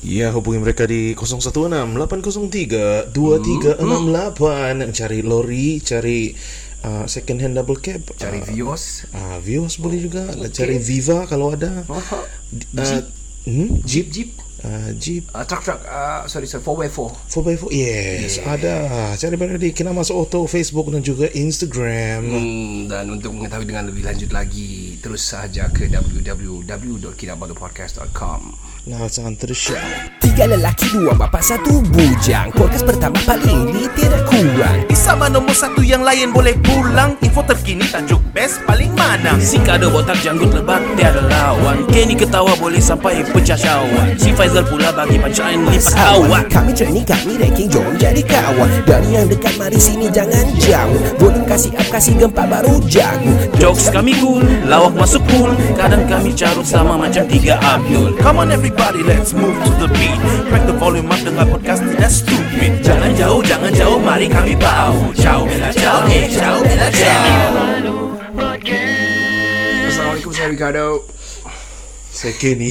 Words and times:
Ya, 0.00 0.32
hubungi 0.32 0.56
mereka 0.58 0.88
di 0.88 1.12
016-803-2368 1.14 3.12
Cari 4.90 5.20
lori, 5.20 5.78
cari 5.78 6.32
uh, 6.82 7.04
second 7.06 7.38
hand 7.38 7.54
double 7.54 7.78
cab. 7.78 8.02
Cari 8.16 8.40
uh, 8.40 8.46
Vios. 8.48 9.04
uh, 9.12 9.38
Vios 9.38 9.76
boleh 9.78 10.00
juga. 10.00 10.26
Cari 10.48 10.80
Viva 10.80 11.28
kalau 11.28 11.52
ada. 11.52 11.84
Oh, 11.86 12.00
uh, 12.00 12.24
Jeep. 12.82 13.04
hmm? 13.46 13.68
Jeep. 13.84 14.06
Jeep. 14.10 14.30
Uh, 14.62 14.94
Jeep. 14.94 15.26
Uh, 15.34 15.42
Truck 15.42 15.66
truck. 15.66 15.82
Uh, 15.82 16.22
Sorry 16.26 16.46
sorry. 16.46 16.62
4x4 16.62 17.26
4x4 17.26 17.66
Yes, 17.74 18.38
ada. 18.42 18.74
Cari 19.14 19.34
mereka 19.34 19.58
di 19.58 19.74
Kinamas 19.74 20.10
Auto 20.10 20.46
Facebook 20.46 20.86
dan 20.90 21.02
juga 21.02 21.26
Instagram. 21.26 22.22
Hmm, 22.22 22.86
Dan 22.86 23.10
untuk 23.10 23.34
mengetahui 23.34 23.66
dengan 23.66 23.90
lebih 23.90 24.06
lanjut 24.06 24.30
lagi 24.30 24.91
Terus 25.02 25.26
sahaja 25.26 25.66
ke 25.74 25.90
www.kinabalupodcast.com 25.90 28.42
Nah, 28.86 29.10
jangan 29.10 29.34
tersyok 29.34 30.21
Tiga 30.32 30.48
lelaki, 30.48 30.88
dua 30.96 31.12
bapa, 31.12 31.44
satu 31.44 31.84
bujang. 31.92 32.48
Podcast 32.56 32.88
pertama 32.88 33.20
paling 33.28 33.68
ini 33.68 33.84
tidak 33.92 34.24
kurang. 34.24 34.80
Sama 34.96 35.28
nombor 35.28 35.52
satu 35.52 35.84
yang 35.84 36.00
lain 36.00 36.32
boleh 36.32 36.56
pulang 36.62 37.18
Info 37.20 37.44
terkini 37.44 37.82
tajuk 37.90 38.22
best 38.30 38.62
paling 38.64 38.94
mana 38.94 39.34
Si 39.42 39.58
kado 39.60 39.90
botak 39.90 40.14
janggut 40.22 40.54
lebat 40.54 40.78
tiada 40.94 41.20
lawan 41.26 41.82
Kenny 41.90 42.14
ketawa 42.14 42.54
boleh 42.54 42.78
sampai 42.78 43.26
pecah 43.34 43.58
syawak 43.58 44.14
Si 44.14 44.30
Faizal 44.30 44.62
pula 44.62 44.94
bagi 44.94 45.18
pancaan 45.18 45.66
lipat 45.66 45.98
awak 45.98 46.46
Kami 46.48 46.70
training, 46.70 47.02
kami 47.02 47.34
ranking, 47.34 47.66
jom 47.66 47.84
jadi 47.98 48.22
kawan. 48.22 48.70
Dari 48.86 49.08
yang 49.10 49.26
dekat, 49.26 49.58
mari 49.58 49.76
sini 49.76 50.06
jangan 50.08 50.46
jauh. 50.56 51.02
Volume 51.18 51.50
kasih 51.50 51.74
up, 51.74 51.88
kasih 51.90 52.14
gempa 52.16 52.46
baru 52.46 52.78
jago. 52.86 53.34
Jokes 53.58 53.90
kami 53.90 54.14
cool, 54.22 54.46
lawak 54.70 54.94
masuk 54.94 55.20
pool 55.28 55.50
Kadang 55.74 56.06
kami 56.06 56.30
carut 56.32 56.64
sama 56.64 56.94
macam 56.94 57.26
tiga 57.26 57.58
Abdul 57.58 58.14
Come 58.22 58.46
on 58.46 58.54
everybody, 58.54 59.02
let's 59.02 59.34
move 59.34 59.58
to 59.66 59.70
the 59.82 59.90
beat 59.98 60.21
Crack 60.22 60.70
the 60.70 60.74
volume 60.78 61.10
up 61.10 61.18
dengan 61.18 61.50
podcast 61.50 61.82
tidak 61.82 62.10
stupid. 62.14 62.78
Jangan 62.86 63.10
jauh, 63.18 63.42
jangan 63.42 63.72
jauh, 63.74 63.98
mari 63.98 64.30
kami 64.30 64.54
bau. 64.54 64.94
Ciao, 65.18 65.42
bella 65.42 65.74
ciao, 65.74 66.06
eh, 66.06 66.30
ciao, 66.30 66.62
bella 66.62 66.88
ciao 66.94 67.26
Assalamualaikum 69.90 70.30
saya 70.30 70.48
Ricardo 70.54 71.02
Saya 72.12 72.38
Kenny. 72.38 72.70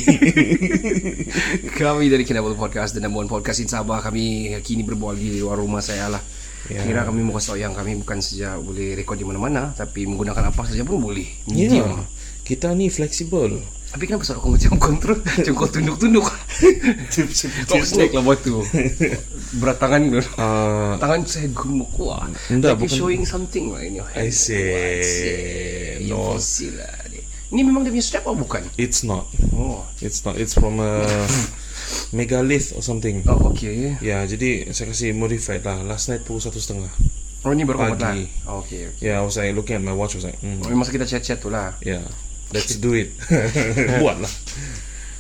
Kami 1.81 2.08
dari 2.08 2.23
Kinabalu 2.23 2.55
Podcast 2.55 2.95
The 2.95 3.03
number 3.03 3.25
one 3.25 3.27
podcast 3.27 3.59
in 3.59 3.67
Sabah. 3.67 3.99
Kami 3.99 4.55
kini 4.63 4.88
berbual 4.88 5.17
di 5.19 5.41
luar 5.41 5.59
rumah 5.59 5.83
saya 5.83 6.08
lah. 6.08 6.21
Ya. 6.69 6.86
Kira 6.88 7.03
kami 7.03 7.25
mau 7.25 7.36
kasih 7.36 7.52
tahu 7.52 7.59
yang 7.59 7.73
kami 7.73 7.99
bukan 7.99 8.21
saja 8.21 8.53
boleh 8.61 8.93
rekod 8.93 9.17
di 9.17 9.25
mana-mana 9.25 9.73
Tapi 9.73 10.05
menggunakan 10.05 10.53
apa 10.53 10.61
saja 10.69 10.86
pun 10.86 11.02
boleh. 11.02 11.25
Ya, 11.52 11.67
Medium. 11.67 12.05
Kita 12.45 12.71
ni 12.77 12.88
fleksibel 12.88 13.59
Tapi 13.92 14.03
kenapa 14.08 14.23
suara 14.23 14.39
kau 14.39 14.56
macam 14.56 14.72
kontrol? 14.80 15.20
Macam 15.36 15.52
kau 15.52 15.67
tunduk-tunduk. 15.67 16.23
Kau 17.67 17.84
snack 17.84 18.16
lah 18.16 18.23
buat 18.23 18.39
tu. 18.39 18.64
Berat 19.59 19.78
tangan 19.78 20.02
tu. 20.08 20.20
Ah, 20.39 20.95
Tangan 20.95 21.28
saya 21.28 21.52
gemuk. 21.52 21.92
Wah. 22.00 22.23
Enggak, 22.48 22.80
Like 22.80 22.80
you 22.80 22.88
bukan- 22.88 23.00
showing 23.03 23.23
something 23.28 23.75
lah 23.75 23.83
in 23.83 24.00
your 24.00 24.08
hand. 24.08 24.23
I 24.23 24.31
see. 24.31 26.08
Wah, 26.08 26.08
No. 26.08 26.39
no. 26.39 26.39
lah 26.39 26.93
ni. 27.11 27.20
Ini 27.52 27.61
memang 27.67 27.83
dia 27.83 27.92
punya 27.92 28.05
strap 28.05 28.23
atau 28.23 28.39
bukan? 28.39 28.64
It's 28.80 29.04
not. 29.04 29.27
Oh, 29.52 29.83
It's 29.99 30.23
not. 30.23 30.39
It's 30.39 30.55
from 30.55 30.80
a 30.80 31.04
megalith 32.15 32.71
or 32.71 32.82
something. 32.82 33.27
Oh 33.27 33.52
okay. 33.52 33.99
Ya, 33.99 34.23
jadi 34.23 34.71
saya 34.71 34.92
kasih 34.92 35.11
modified 35.11 35.61
lah. 35.61 35.83
Last 35.83 36.08
night 36.08 36.23
pukul 36.23 36.39
satu 36.39 36.64
setengah. 36.64 36.88
Oh 37.44 37.52
ini 37.52 37.67
baru 37.67 37.83
kau 37.83 37.88
buat 37.92 37.99
lah. 37.99 38.15
Oh, 38.48 38.64
Okay, 38.64 38.88
okay. 38.88 39.11
Ya, 39.11 39.20
I 39.20 39.23
was 39.26 39.36
like 39.36 39.52
looking 39.52 39.76
at 39.76 39.83
my 39.83 39.92
watch. 39.92 40.15
I 40.15 40.17
was 40.21 40.27
like, 40.30 40.39
hmm, 40.39 40.61
Oh, 40.64 40.71
masa 40.77 40.94
kita 40.94 41.04
chat-chat 41.04 41.42
tu 41.42 41.52
lah. 41.52 41.73
Yeah, 41.82 42.05
let's 42.52 42.76
do 42.76 42.94
it. 42.94 43.16
Buat 44.00 44.22
lah. 44.22 44.34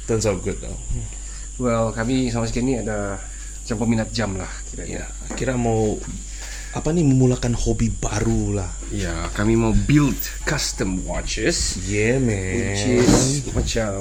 Turns 0.03 0.23
out 0.23 0.39
good 0.39 0.59
though. 0.59 0.75
Well, 1.55 1.91
kami 1.91 2.27
sama 2.27 2.45
sekali 2.45 2.63
ni 2.65 2.75
ada 2.75 3.21
Macam 3.61 3.75
peminat 3.79 4.09
jam 4.09 4.33
lah 4.33 4.49
kira 4.67 4.83
Ya, 4.83 5.05
kira 5.35 5.53
mau 5.53 5.95
apa 6.71 6.87
nih 6.89 7.03
memulakan 7.03 7.51
hobi 7.51 7.91
baru 7.91 8.55
lah. 8.55 8.71
Ya, 8.89 9.27
kami 9.31 9.53
mau 9.53 9.75
build 9.75 10.15
custom 10.41 11.03
watches 11.03 11.75
Yeah, 11.83 12.17
Which 12.17 12.81
man. 12.81 12.97
is 12.97 13.13
macam 13.51 13.91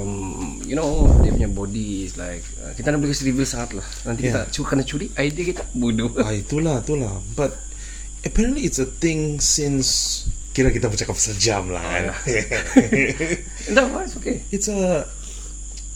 You 0.63 0.73
know 0.73 1.11
Dia 1.19 1.31
punya 1.31 1.47
body 1.47 2.07
is 2.07 2.15
like 2.15 2.41
uh, 2.57 2.71
Kita 2.73 2.89
nak 2.89 2.99
beli 2.99 3.11
kasi 3.11 3.27
reveal 3.27 3.45
saat 3.45 3.69
lah 3.71 3.85
Nanti 4.03 4.25
Yeah. 4.25 4.47
kita 4.47 4.55
cu- 4.55 4.65
kena 4.65 4.81
curi 4.81 5.11
idea 5.13 5.53
kita 5.53 5.61
Bodoh 5.71 6.15
Ah, 6.17 6.33
itulah, 6.33 6.79
itulah. 6.79 7.19
But 7.35 7.53
apparently 8.23 8.63
it's 8.63 8.79
a 8.79 8.87
thing 8.87 9.37
since 9.37 10.23
kira 10.51 10.67
kita 10.69 10.91
bercakap 10.91 11.15
pasal 11.15 11.35
jam 11.39 11.71
lah 11.71 11.79
kan. 11.79 12.11
No, 13.75 13.87
it's 14.03 14.19
okay 14.19 14.43
it's 14.51 14.67
a 14.67 15.07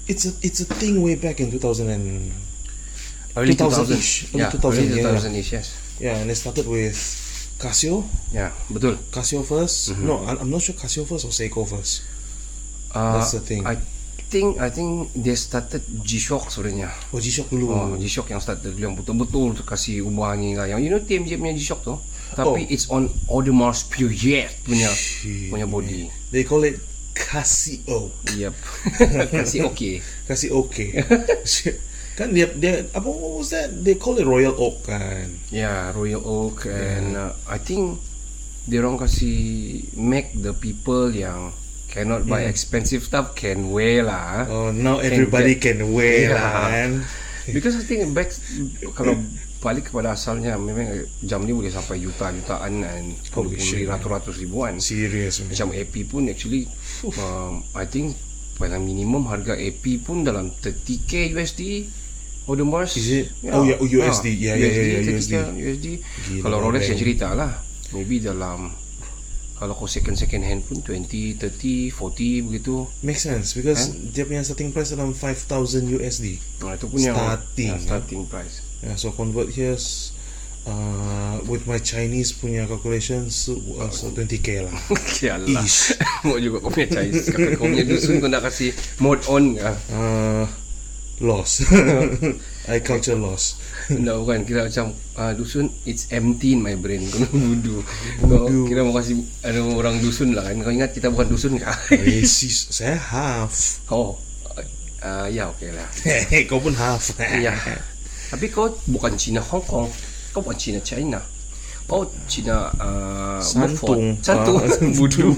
it's 0.07 0.23
a 0.25 0.31
it's 0.39 0.59
a 0.63 0.67
thing 0.79 1.03
way 1.03 1.15
back 1.19 1.43
in 1.43 1.51
2000 1.51 1.89
and 1.89 2.31
Early 3.35 3.51
2000-ish. 3.51 4.31
2000 4.31 4.39
Yeah, 4.39 4.47
2000, 4.47 4.79
early 4.79 4.95
yeah, 4.95 5.11
yeah. 5.11 5.19
2000-ish, 5.19 5.49
yes 5.51 5.67
yeah, 5.99 6.15
and 6.19 6.31
it 6.31 6.35
started 6.35 6.67
with 6.67 6.95
Casio. 7.55 8.03
Ya, 8.35 8.51
betul 8.67 8.99
Casio 9.11 9.39
1st 9.43 9.95
Mm-hmm. 9.95 10.03
No, 10.07 10.23
I'm 10.27 10.51
not 10.51 10.59
sure 10.59 10.75
Casio 10.75 11.07
first 11.07 11.23
or 11.23 11.31
Seiko 11.31 11.63
first. 11.63 12.03
Uh, 12.91 13.15
That's 13.19 13.31
the 13.31 13.39
thing. 13.39 13.63
I 13.67 13.75
think 14.27 14.57
I 14.59 14.69
think 14.73 15.13
they 15.13 15.37
started 15.37 15.81
G-Shock 15.85 16.49
sebenarnya 16.49 16.89
Oh, 17.13 17.19
G-Shock 17.21 17.49
dulu. 17.53 17.65
Oh, 17.71 17.95
G-Shock 17.95 18.33
yang 18.33 18.41
start 18.41 18.61
dulu 18.61 18.77
yang 18.77 18.95
betul-betul 18.97 19.55
tu 19.57 19.63
kasih 19.63 20.03
ubah 20.05 20.35
ni 20.35 20.57
lah. 20.57 20.67
Yang 20.69 20.79
you 20.83 20.89
know 20.91 21.01
TMJ 21.01 21.37
punya 21.37 21.55
G-Shock 21.55 21.81
tu. 21.85 21.95
Tapi 22.35 22.67
Oh. 22.67 22.73
it's 22.73 22.89
on 22.91 23.07
Audemars 23.31 23.85
Piguet 23.87 24.49
punya 24.65 24.89
Shit, 24.91 25.53
punya 25.53 25.69
body. 25.69 26.09
They 26.33 26.43
call 26.43 26.65
it 26.67 26.81
Casio. 27.15 28.11
Yep. 28.35 28.53
kasih 29.39 29.71
okay. 29.71 30.03
Casio 30.27 30.65
okay. 30.65 30.99
kan 32.19 32.31
dia 32.31 32.47
dia 32.55 32.87
apa 32.95 33.07
what 33.07 33.43
was 33.43 33.51
that? 33.51 33.71
They 33.71 33.95
call 33.99 34.19
it 34.19 34.27
Royal 34.27 34.55
Oak 34.55 34.87
kan. 34.87 35.35
Yeah, 35.51 35.91
Royal 35.91 36.23
Oak 36.23 36.67
and 36.67 37.15
uh, 37.15 37.35
I 37.47 37.59
think 37.59 37.99
dia 38.65 38.81
orang 38.81 38.97
kasih 38.97 39.83
make 39.93 40.33
the 40.33 40.51
people 40.55 41.13
yang 41.13 41.53
cannot 41.95 42.27
buy 42.27 42.43
expensive 42.43 43.01
stuff 43.01 43.31
can 43.33 43.71
wear 43.71 44.03
lah. 44.03 44.43
Oh, 44.45 44.69
now 44.69 44.99
everybody 44.99 45.55
get- 45.55 45.79
can 45.79 45.95
wear 45.95 46.27
Yeah. 46.27 46.35
lah 46.35 46.51
kan. 46.67 46.91
Because 47.55 47.77
I 47.77 47.85
think 47.85 48.11
back 48.11 48.33
kalau 48.91 49.15
balik 49.61 49.87
kepada 49.87 50.13
asalnya 50.13 50.57
memang 50.57 50.91
jam 51.21 51.41
ni 51.41 51.53
boleh 51.53 51.69
sampai 51.69 51.97
juta-jutaan 51.97 52.73
dan 52.81 53.15
Holy 53.31 53.53
boleh 53.53 53.61
shit. 53.61 53.85
ratus-ratus 53.85 54.35
ribuan. 54.37 54.77
Serious 54.77 55.39
man. 55.39 55.49
Macam 55.49 55.67
AP 55.71 56.05
pun 56.05 56.27
actually 56.27 56.65
um, 57.15 57.63
I 57.71 57.85
think 57.85 58.17
pada 58.55 58.75
minimum 58.75 59.25
harga 59.25 59.53
AP 59.53 60.01
pun 60.01 60.21
dalam 60.21 60.51
30k 60.53 61.31
USD 61.31 61.61
Audemars 62.45 62.93
Is 62.93 63.09
it? 63.09 63.25
Oh, 63.49 63.65
yeah, 63.65 63.75
oh, 63.75 63.89
USD. 63.89 64.31
Yeah, 64.31 64.53
yeah, 64.53 64.69
yeah, 64.69 65.01
yeah, 65.01 65.17
30K 65.17 65.33
USD 65.57 65.87
Gila, 65.97 66.41
Kalau 66.45 66.57
Rolex 66.61 66.85
man. 66.85 66.89
yang 66.93 66.99
cerita 67.01 67.27
lah 67.33 67.51
Maybe 67.89 68.21
dalam 68.21 68.69
Kalau 69.55 69.71
kau 69.71 69.87
second 69.87 70.19
second 70.19 70.43
hand 70.43 70.67
pun 70.67 70.83
20, 70.83 71.39
30, 71.39 71.95
40 71.95 72.47
begitu 72.51 72.83
Makes 73.07 73.23
sense 73.23 73.55
because 73.55 73.95
dia 74.11 74.27
punya 74.27 74.43
starting 74.43 74.75
price 74.75 74.91
dalam 74.91 75.15
5000 75.15 75.95
USD. 75.95 76.25
Nah 76.59 76.75
itu 76.75 76.85
pun 76.91 76.99
yang 76.99 77.15
Starting, 77.15 77.71
yang 77.71 77.79
starting 77.79 78.23
price 78.27 78.55
Yeah, 78.83 78.99
so 78.99 79.15
convert 79.15 79.49
here 79.55 79.79
uh, 80.67 81.39
with 81.47 81.63
my 81.65 81.79
Chinese 81.79 82.35
punya 82.35 82.67
calculations 82.67 83.47
uh, 83.47 83.89
so 83.89 84.11
20k 84.11 84.67
lah. 84.67 84.75
Yalah 85.25 85.63
Ish. 85.63 85.95
Mau 86.27 86.35
juga 86.35 86.59
kau 86.59 86.69
punya 86.75 86.91
Chinese 86.91 87.31
Kau 87.31 87.39
kau 87.55 87.65
punya 87.71 87.85
dusun 87.87 88.19
kau 88.19 88.27
nak 88.27 88.43
kasih 88.43 88.75
Mode 88.99 89.23
on 89.31 89.55
ke 89.55 89.71
Uh, 89.95 90.45
loss. 91.23 91.63
I 92.65 92.81
culture 92.81 93.17
loss. 93.17 93.55
Tak 93.85 94.15
bukan. 94.17 94.49
Kira 94.49 94.65
macam 94.65 94.97
uh, 95.21 95.33
Dusun 95.37 95.69
It's 95.85 96.09
empty 96.09 96.57
in 96.57 96.65
my 96.65 96.73
brain. 96.73 97.05
Kau 97.05 97.21
nak 97.21 97.29
budu 97.29 97.85
Kau 98.25 98.65
kira 98.65 98.81
mau 98.81 98.97
kasih 98.97 99.21
Ada 99.45 99.61
orang 99.61 100.01
dusun 100.01 100.33
lah 100.33 100.49
kan. 100.49 100.65
Kau 100.65 100.73
ingat 100.73 100.89
kita 100.89 101.13
bukan 101.13 101.29
dusun 101.29 101.61
kah 101.61 101.77
Racist. 101.93 102.73
Saya 102.73 102.97
half. 102.97 103.85
Oh 103.93 104.17
uh, 105.05 105.27
Ya 105.29 105.53
okey 105.53 105.69
lah. 105.69 105.85
Kau 106.49 106.57
pun 106.57 106.73
half. 106.73 107.13
Ya. 107.37 107.53
Tapi 108.33 108.49
kau 108.49 108.73
bukan 108.89 109.13
Cina 109.21 109.37
Hong 109.45 109.61
Kong. 109.61 109.85
Kau 110.33 110.41
bukan 110.41 110.57
Cina 110.57 110.81
China 110.81 111.21
Oh 111.85 112.01
Cina 112.25 112.73
uh, 112.81 113.37
Santung. 113.37 114.17
Santung. 114.17 114.57
Ah, 114.57 114.65
Budu 114.97 115.29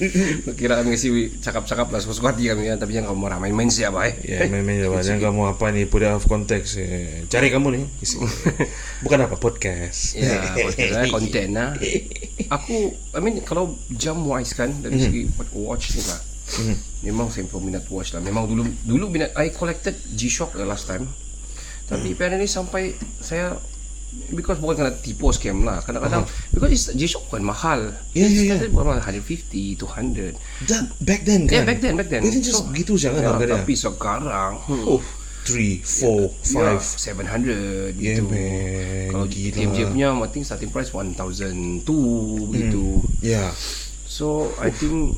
Kira 0.58 0.80
kami 0.80 0.96
kasi 0.96 1.12
cakap-cakap 1.44 1.92
lah 1.92 2.00
Suka-suka 2.00 2.32
hati 2.32 2.48
kami 2.48 2.72
kan 2.72 2.80
Tapi 2.80 2.96
jangan 2.96 3.12
kamu 3.12 3.20
marah. 3.20 3.36
Main-main 3.36 3.68
siapa 3.68 4.08
eh. 4.08 4.16
Ya, 4.24 4.48
main-main 4.48 4.80
Pak. 4.88 5.04
Jangan 5.06 5.20
kamu 5.28 5.40
apa 5.52 5.64
ni 5.68 5.84
Put 5.84 6.00
out 6.02 6.16
of 6.16 6.24
context. 6.24 6.80
Eh. 6.80 7.28
Cari 7.28 7.52
kamu 7.52 7.68
ni 7.76 7.80
Isi. 8.00 8.16
Bukan 9.04 9.28
apa 9.28 9.36
Podcast. 9.36 10.16
Ya 10.16 10.40
podcast 10.56 10.88
lah 10.88 11.04
Content 11.12 11.50
lah 11.52 11.70
Aku 12.48 12.96
I 13.12 13.20
mean 13.20 13.44
Kalau 13.44 13.76
jam 13.92 14.24
wise 14.24 14.56
kan 14.56 14.72
Dari 14.80 14.96
Mhm. 14.96 15.04
segi 15.04 15.20
watch 15.52 15.92
ni 15.92 16.02
lah. 16.08 16.20
Memang 17.04 17.28
saya 17.28 17.44
peminat 17.44 17.84
watch 17.92 18.16
lah. 18.16 18.24
Memang 18.24 18.48
dulu 18.48 18.64
Dulu 18.88 19.04
minat 19.06 19.36
I 19.36 19.52
collected 19.52 19.92
G-Shock 20.16 20.56
the 20.56 20.64
last 20.64 20.88
time. 20.88 21.04
Tapi 21.86 22.16
apparently 22.16 22.48
sampai 22.48 22.96
Saya 23.20 23.52
Because 24.34 24.58
bukan 24.58 24.74
kena 24.74 24.92
tipu 24.98 25.30
scam 25.30 25.62
lah 25.62 25.82
Kadang-kadang 25.86 26.26
Because 26.50 26.70
it's, 26.74 26.86
G-Shock 26.90 27.30
kan 27.30 27.42
mahal 27.46 27.94
ya, 28.10 28.26
ya. 28.26 28.58
Started 28.58 28.70
berapa 28.74 28.98
150 28.98 29.78
200 29.78 30.66
That, 30.66 30.84
back 30.98 31.22
then 31.22 31.46
kan 31.46 31.54
Yeah 31.54 31.64
back 31.66 31.78
then 31.78 31.94
back 31.94 32.10
then 32.10 32.22
then 32.26 32.42
just 32.42 32.66
gitu 32.74 32.98
je 32.98 33.10
kan 33.10 33.22
ya, 33.22 33.30
harga 33.30 33.44
dia 33.46 33.56
Tapi 33.62 33.74
sekarang 33.78 34.52
hmm, 34.66 34.84
Oh 34.86 35.02
Three 35.46 35.80
Four 35.82 36.34
Five 36.42 36.82
Ya, 36.84 37.16
700 37.16 37.96
Yeah, 37.96 38.20
gitu. 38.20 38.28
man. 38.28 39.08
Kalau 39.08 39.26
Gila. 39.30 39.54
TMJ 39.56 39.78
punya 39.88 40.08
I 40.12 40.28
think 40.28 40.44
starting 40.44 40.70
price 40.70 40.90
1002 40.92 41.86
gitu. 42.54 42.86
Yeah 43.24 43.54
So 44.10 44.50
I 44.58 44.74
think 44.74 45.14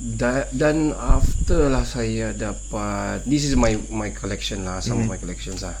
dan 0.00 0.96
after 0.96 1.68
lah 1.68 1.84
saya 1.84 2.32
dapat 2.32 3.20
this 3.28 3.44
is 3.44 3.52
my 3.52 3.76
my 3.92 4.08
collection 4.08 4.64
lah 4.64 4.80
some 4.80 5.04
of 5.04 5.08
my 5.12 5.20
collections 5.20 5.60
lah. 5.60 5.76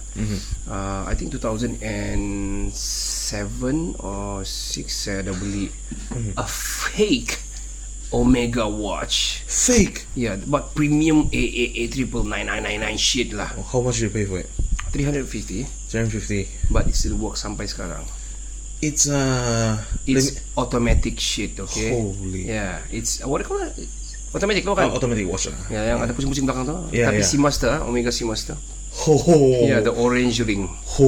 Uh, 0.68 1.08
I 1.08 1.16
think 1.16 1.32
2007 1.32 2.68
or 3.96 4.44
6 4.44 4.44
saya 4.92 5.24
dah 5.24 5.32
beli 5.32 5.72
a 6.36 6.44
fake 6.44 7.40
Omega 8.12 8.66
watch. 8.66 9.46
Fake 9.46 10.04
Yeah, 10.18 10.36
but 10.50 10.74
premium 10.74 11.30
A 11.30 11.42
A 11.42 11.64
A 11.80 11.84
triple 11.88 12.26
nine 12.26 12.50
nine 12.50 12.66
nine 12.66 12.82
nine 12.82 12.98
shit 12.98 13.30
lah. 13.32 13.48
How 13.70 13.80
much 13.80 14.02
did 14.02 14.10
you 14.10 14.12
pay 14.12 14.26
for 14.26 14.42
it? 14.42 14.50
350 14.92 15.64
750 15.88 16.74
but 16.74 16.90
it 16.90 16.98
still 16.98 17.14
works 17.16 17.40
sampai 17.46 17.70
sekarang. 17.70 18.02
It's 18.82 19.06
uh 19.06 19.78
It's 20.08 20.42
automatic 20.58 21.20
shit, 21.22 21.54
okay? 21.62 21.94
Holy. 21.94 22.50
Yeah, 22.50 22.82
it's 22.90 23.22
what 23.22 23.40
do 23.40 23.46
you 23.46 23.48
call 23.48 23.62
it? 23.62 23.99
Automatic 24.30 24.62
lo 24.62 24.78
kan? 24.78 24.86
oh, 24.86 24.94
automatic 24.94 25.26
watch 25.26 25.50
lah 25.50 25.58
Ya, 25.74 25.80
yang 25.94 25.98
ada 25.98 26.14
pusing-pusing 26.14 26.46
belakang 26.46 26.62
tu. 26.62 26.76
Yeah, 26.94 27.10
Tapi 27.10 27.22
yeah. 27.22 27.26
Seamaster, 27.26 27.82
Omega 27.82 28.14
Seamaster. 28.14 28.54
Ho 28.90 29.14
ho 29.14 29.34
Yeah, 29.62 29.80
the 29.80 29.94
orange 29.94 30.42
ring. 30.42 30.66
Ho 30.66 31.06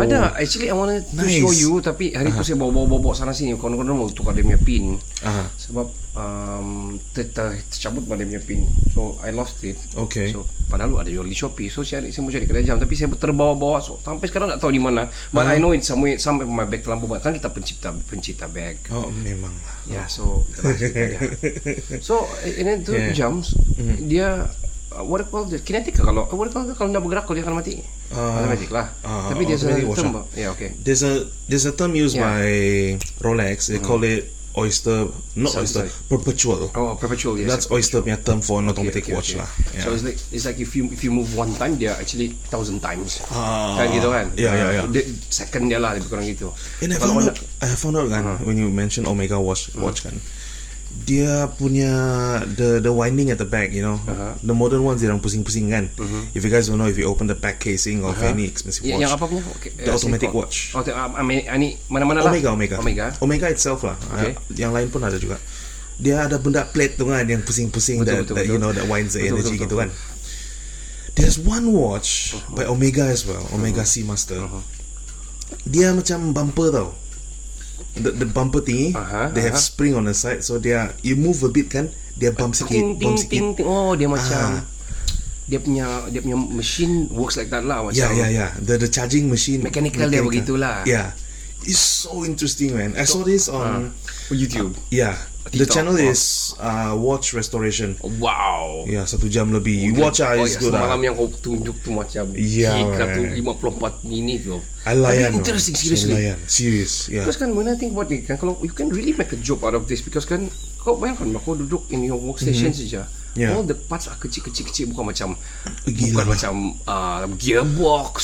Ada, 0.00 0.32
actually 0.40 0.72
I 0.72 0.74
wanted 0.74 1.04
to 1.04 1.14
Nice. 1.20 1.38
show 1.38 1.52
you 1.52 1.78
tapi 1.78 2.16
hari 2.16 2.32
tu 2.32 2.40
saya 2.40 2.56
bawa-bawa 2.56 3.12
sana 3.12 3.36
sini. 3.36 3.52
Kawan-kawan 3.54 3.92
mau 3.92 4.08
tukar 4.08 4.32
dia 4.32 4.42
punya 4.42 4.56
pin. 4.58 4.96
Ah, 5.20 5.44
Sebab 5.54 5.86
um, 6.16 6.96
ter, 7.12 7.28
ter, 7.28 7.60
tercabut 7.68 8.08
dia 8.08 8.24
punya 8.24 8.42
pin. 8.42 8.64
So 8.96 9.20
I 9.20 9.30
lost 9.30 9.60
it. 9.62 9.76
Okay. 9.92 10.32
So 10.32 10.48
padahal 10.72 11.04
ada 11.04 11.12
jual 11.12 11.28
di 11.28 11.36
Shopee. 11.36 11.68
So 11.68 11.84
saya, 11.84 12.00
saya 12.08 12.24
mau 12.24 12.32
cari 12.32 12.48
kedai 12.48 12.64
jam 12.64 12.80
tapi 12.80 12.96
saya 12.96 13.12
terbawa-bawa 13.12 13.78
so, 13.84 14.00
sampai 14.00 14.26
sekarang 14.32 14.48
tak 14.48 14.64
tahu 14.64 14.72
di 14.72 14.80
mana. 14.80 15.04
But 15.30 15.52
I 15.52 15.60
know 15.60 15.76
it's 15.76 15.86
somewhere 15.86 16.16
sampai 16.16 16.48
my 16.48 16.64
bag 16.64 16.80
terlampau 16.80 17.06
banget. 17.06 17.28
Kan 17.28 17.32
kita 17.36 17.52
pencipta 17.52 17.88
pencipta 18.08 18.48
bag. 18.48 18.80
Oh 18.88 19.12
memang 19.12 19.52
Ya, 19.86 20.08
so 20.08 20.42
kita. 20.56 21.28
So, 22.08 22.24
then 22.42 22.82
tu 22.82 22.96
Yeah. 22.96 23.12
jams 23.12 23.52
dia 24.06 24.46
uh, 24.92 25.04
you 25.04 25.24
call 25.24 25.48
it? 25.48 25.62
Kinetic 25.64 25.96
ke 25.96 26.02
kalau 26.04 26.28
call 26.28 26.44
it? 26.44 26.52
kalau 26.76 26.90
nak 26.92 27.00
bergerak 27.00 27.26
dia 27.32 27.42
akan 27.42 27.54
mati. 27.56 27.80
Ah, 28.12 28.44
automatic 28.44 28.68
lah. 28.68 28.86
ah, 29.02 29.32
Tapi 29.32 29.48
dia 29.48 29.56
watch 29.88 30.04
term. 30.04 30.20
Ya, 30.36 30.52
okay. 30.52 30.76
There's 30.84 31.00
a 31.00 31.24
there's 31.48 31.64
a 31.64 31.72
term 31.72 31.96
used 31.96 32.16
Yeah. 32.16 32.28
by 32.28 32.44
Rolex. 33.24 33.72
They 33.72 33.80
call 33.80 34.04
it 34.04 34.28
oyster, 34.52 35.08
not 35.32 35.48
Sounds 35.48 35.72
oyster, 35.72 35.88
like- 35.88 35.96
perpetual. 36.12 36.68
Oh, 36.76 36.92
perpetual 37.00 37.40
yes. 37.40 37.48
That's 37.48 37.66
oyster 37.72 38.04
punya 38.04 38.20
term 38.20 38.44
for 38.44 38.60
an 38.60 38.68
automatic 38.68 39.08
Okay, 39.08 39.12
okay, 39.12 39.16
watch 39.16 39.32
okay. 39.32 39.40
lah. 39.40 39.48
So 39.80 39.96
it's 39.96 40.04
like 40.04 40.20
it's 40.28 40.44
like 40.44 40.60
if 40.60 40.76
you 40.76 40.92
if 40.92 41.00
you 41.00 41.08
move 41.08 41.32
one 41.32 41.56
time 41.56 41.80
dia 41.80 41.96
actually 41.96 42.36
thousand 42.52 42.84
times. 42.84 43.24
Ah, 43.32 43.80
kan 43.80 43.88
gitu 43.96 44.12
kan? 44.12 44.28
yeah, 44.36 44.52
yeah, 44.52 44.70
yeah. 44.76 44.84
Dia, 44.92 45.08
second 45.32 45.72
dia 45.72 45.80
lah 45.80 45.96
lebih 45.96 46.12
kurang 46.12 46.28
gitu. 46.28 46.52
And 46.84 46.92
I 46.92 47.00
Kalau 47.00 47.16
found 47.16 47.32
out, 47.32 47.36
I 47.64 47.66
found 47.80 47.96
out 47.96 48.08
kan 48.12 48.24
when 48.44 48.60
you 48.60 48.68
mention 48.68 49.08
Omega 49.08 49.40
watch 49.40 49.72
watch 49.80 50.04
kan, 50.04 50.20
dia 51.02 51.50
punya 51.50 51.90
the 52.46 52.78
the 52.78 52.92
winding 52.92 53.28
at 53.28 53.36
the 53.36 53.48
back, 53.48 53.72
you 53.72 53.80
know, 53.80 53.98
Uh-huh. 54.02 54.36
the 54.40 54.54
modern 54.54 54.84
ones 54.84 55.02
dia 55.02 55.10
orang 55.10 55.18
pusing-pusing 55.18 55.66
kan. 55.68 55.90
If 56.32 56.44
you 56.44 56.50
guys 56.50 56.70
don't 56.70 56.78
know, 56.78 56.86
if 56.86 56.94
you 56.94 57.08
open 57.08 57.26
the 57.26 57.34
back 57.34 57.58
casing 57.58 58.06
of 58.06 58.14
Uh-huh. 58.14 58.30
any 58.30 58.46
expensive 58.46 58.84
Ya, 58.84 58.94
watch, 58.94 59.02
yang 59.02 59.12
apa 59.12 59.24
punya? 59.26 59.42
Okay, 59.58 59.70
The 59.74 59.90
eh, 59.90 59.96
automatic 59.96 60.30
Seiko. 60.30 60.38
watch. 60.38 60.56
Oh, 60.72 60.80
tu, 60.80 60.94
um, 60.94 61.10
mana-mana 61.90 62.22
lah. 62.22 62.30
Omega, 62.30 62.48
Omega, 62.54 62.76
Omega. 62.78 63.06
Omega 63.18 63.46
itself 63.50 63.82
lah. 63.82 63.98
Okay. 64.14 64.32
Uh, 64.32 64.54
yang 64.54 64.70
lain 64.70 64.88
pun 64.88 65.02
ada 65.02 65.18
juga. 65.18 65.42
Dia 65.98 66.24
ada 66.24 66.38
benda 66.38 66.64
plate 66.64 66.94
tu 66.94 67.04
kan 67.06 67.22
yang 67.24 67.42
pusing-pusing 67.42 68.00
Betul, 68.02 68.06
that, 68.06 68.18
betul, 68.24 68.34
that 68.38 68.46
you 68.46 68.56
betul. 68.56 68.62
know 68.62 68.72
that 68.72 68.86
winds 68.86 69.12
the 69.12 69.22
Betul, 69.22 69.38
energy 69.38 69.54
betul, 69.56 69.64
gitu 69.66 69.74
betul. 69.76 69.82
kan. 69.82 69.90
There's 71.12 71.36
one 71.36 71.76
watch 71.76 72.32
by 72.56 72.64
Omega 72.64 73.04
as 73.04 73.28
well, 73.28 73.44
Omega 73.52 73.84
Seamaster. 73.84 74.40
Dia 75.68 75.92
macam 75.92 76.32
bumper 76.32 76.72
tau. 76.72 76.88
The, 77.94 78.10
the 78.12 78.26
bumper 78.26 78.60
thingy, 78.60 78.94
Aha, 78.94 79.30
they 79.30 79.44
have 79.44 79.58
aha. 79.58 79.62
spring 79.62 79.92
on 79.94 80.04
the 80.04 80.14
side, 80.14 80.40
so 80.40 80.56
dia 80.56 80.90
you 81.00 81.14
move 81.14 81.42
a 81.42 81.50
bit 81.50 81.68
kan, 81.68 81.92
dia 82.14 82.32
bump 82.32 82.56
sikit, 82.56 82.72
ting 82.72 82.96
ting 82.96 83.14
bump 83.14 83.18
ting, 83.20 83.52
sikit. 83.52 83.56
ting. 83.60 83.66
Oh, 83.68 83.92
dia 83.92 84.08
Ah. 84.08 84.16
macam 84.16 84.46
dia 85.42 85.58
punya 85.60 85.84
dia 86.08 86.20
punya 86.22 86.38
machine 86.38 87.10
works 87.12 87.36
like 87.36 87.50
that 87.52 87.66
lah 87.66 87.84
macam. 87.84 87.98
Yeah, 87.98 88.12
yeah, 88.14 88.30
yeah. 88.32 88.50
The 88.56 88.80
the 88.80 88.88
charging 88.88 89.28
machine. 89.28 89.60
Mechanical 89.60 90.08
dia 90.08 90.22
begitulah. 90.22 90.86
Yeah. 90.88 91.12
It's 91.62 91.78
so 91.78 92.26
interesting, 92.26 92.74
man. 92.74 92.98
I 92.98 93.06
saw 93.06 93.22
this 93.22 93.46
on 93.46 93.94
Oh, 93.94 94.34
YouTube. 94.34 94.74
yeah. 94.90 95.14
The 95.42 95.66
TikTok. 95.66 95.74
channel 95.74 95.98
Wow. 95.98 96.06
is 96.14 96.22
uh, 96.62 96.94
watch 96.94 97.34
restoration. 97.34 97.98
Wow. 98.22 98.86
Ya, 98.86 99.02
satu 99.10 99.26
jam 99.26 99.50
lebih. 99.50 99.74
You 99.90 99.98
watch 99.98 100.22
ah, 100.22 100.38
oh, 100.38 100.46
ya, 100.46 100.54
good 100.54 100.70
semalam 100.70 100.94
ah. 100.94 101.02
yang 101.02 101.14
kau 101.18 101.26
tunjuk 101.34 101.76
tu 101.82 101.90
macam 101.90 102.30
Yeah, 102.38 102.78
Gila 102.78 103.04
tu 103.10 103.22
man. 103.26 103.90
54 103.98 104.06
minit 104.06 104.46
tu 104.46 104.62
I 104.86 104.94
layan. 104.94 105.34
Tapi 105.34 105.34
tau. 105.34 105.38
Interesting 105.42 105.74
seriously 105.74 106.14
Layan. 106.14 106.38
Serious. 106.46 107.10
Yeah. 107.10 107.26
Because 107.26 107.42
kan 107.42 107.58
when 107.58 107.66
I 107.66 107.74
think 107.74 107.90
about 107.90 108.06
it 108.14 108.22
kan 108.22 108.38
Kalau 108.38 108.54
you 108.62 108.70
can 108.70 108.86
really 108.94 109.18
make 109.18 109.34
a 109.34 109.40
joke 109.42 109.66
out 109.66 109.74
of 109.74 109.90
this 109.90 109.98
Because 109.98 110.30
kan 110.30 110.46
Kau 110.78 110.94
bayangkan 110.94 111.34
Kau 111.42 111.58
duduk 111.58 111.90
in 111.90 112.06
your 112.06 112.22
workstation 112.22 112.70
saja 112.70 113.02
Mhm. 113.06 113.20
Yeah. 113.32 113.56
All 113.56 113.64
the 113.64 113.74
parts 113.74 114.06
are 114.06 114.18
kecil-kecil 114.20 114.92
Bukan 114.94 115.10
macam 115.10 115.34
Gila. 115.90 116.22
Bukan 116.22 116.26
macam 116.38 116.54
uh, 116.86 117.24
Gearbox 117.34 118.14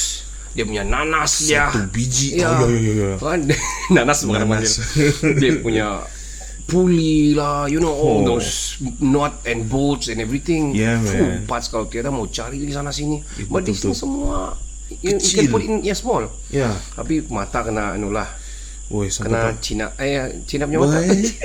Dia 0.54 0.64
punya 0.68 0.86
nanas 0.86 1.50
dia 1.50 1.66
Satu 1.66 1.82
biji. 1.90 2.38
Ya. 2.38 2.62
Oh, 2.62 2.70
ya, 2.70 2.78
ya, 2.78 2.92
ya. 2.94 3.10
Kan 3.18 3.40
Nanas 3.96 4.22
bukan 4.22 4.46
Nanas. 4.46 4.80
Dia 5.38 5.58
punya 5.60 5.86
Puli 6.68 7.32
lah 7.32 7.64
You 7.64 7.80
know 7.80 7.90
All 7.90 8.20
Oh. 8.22 8.36
those 8.36 8.76
Knot 9.00 9.40
and 9.42 9.64
bolts 9.64 10.06
and 10.06 10.20
everything 10.20 10.76
Yeah, 10.76 11.00
Full 11.00 11.16
man. 11.40 11.48
parts 11.48 11.66
kalau 11.66 11.88
tiada 11.88 12.12
Mau 12.12 12.28
cari 12.28 12.60
di 12.60 12.68
sana 12.68 12.92
sini 12.92 13.18
Eh, 13.40 13.48
But 13.48 13.64
this 13.64 13.80
thing 13.80 13.96
semua 13.96 14.52
You, 15.00 15.16
you 15.16 15.34
can 15.34 15.48
put 15.48 15.64
in 15.64 15.80
Yeah 15.80 15.96
small 15.96 16.28
Yeah. 16.48 16.76
Tapi 16.92 17.24
mata 17.26 17.64
kena 17.64 17.96
anu 17.96 18.12
lah 18.12 18.28
Woi, 18.88 19.08
Kena 19.08 19.52
tak. 19.52 19.60
Cina 19.60 19.92
Eh 19.96 20.44
Cina 20.44 20.64
punya 20.64 20.80
mata 20.80 21.00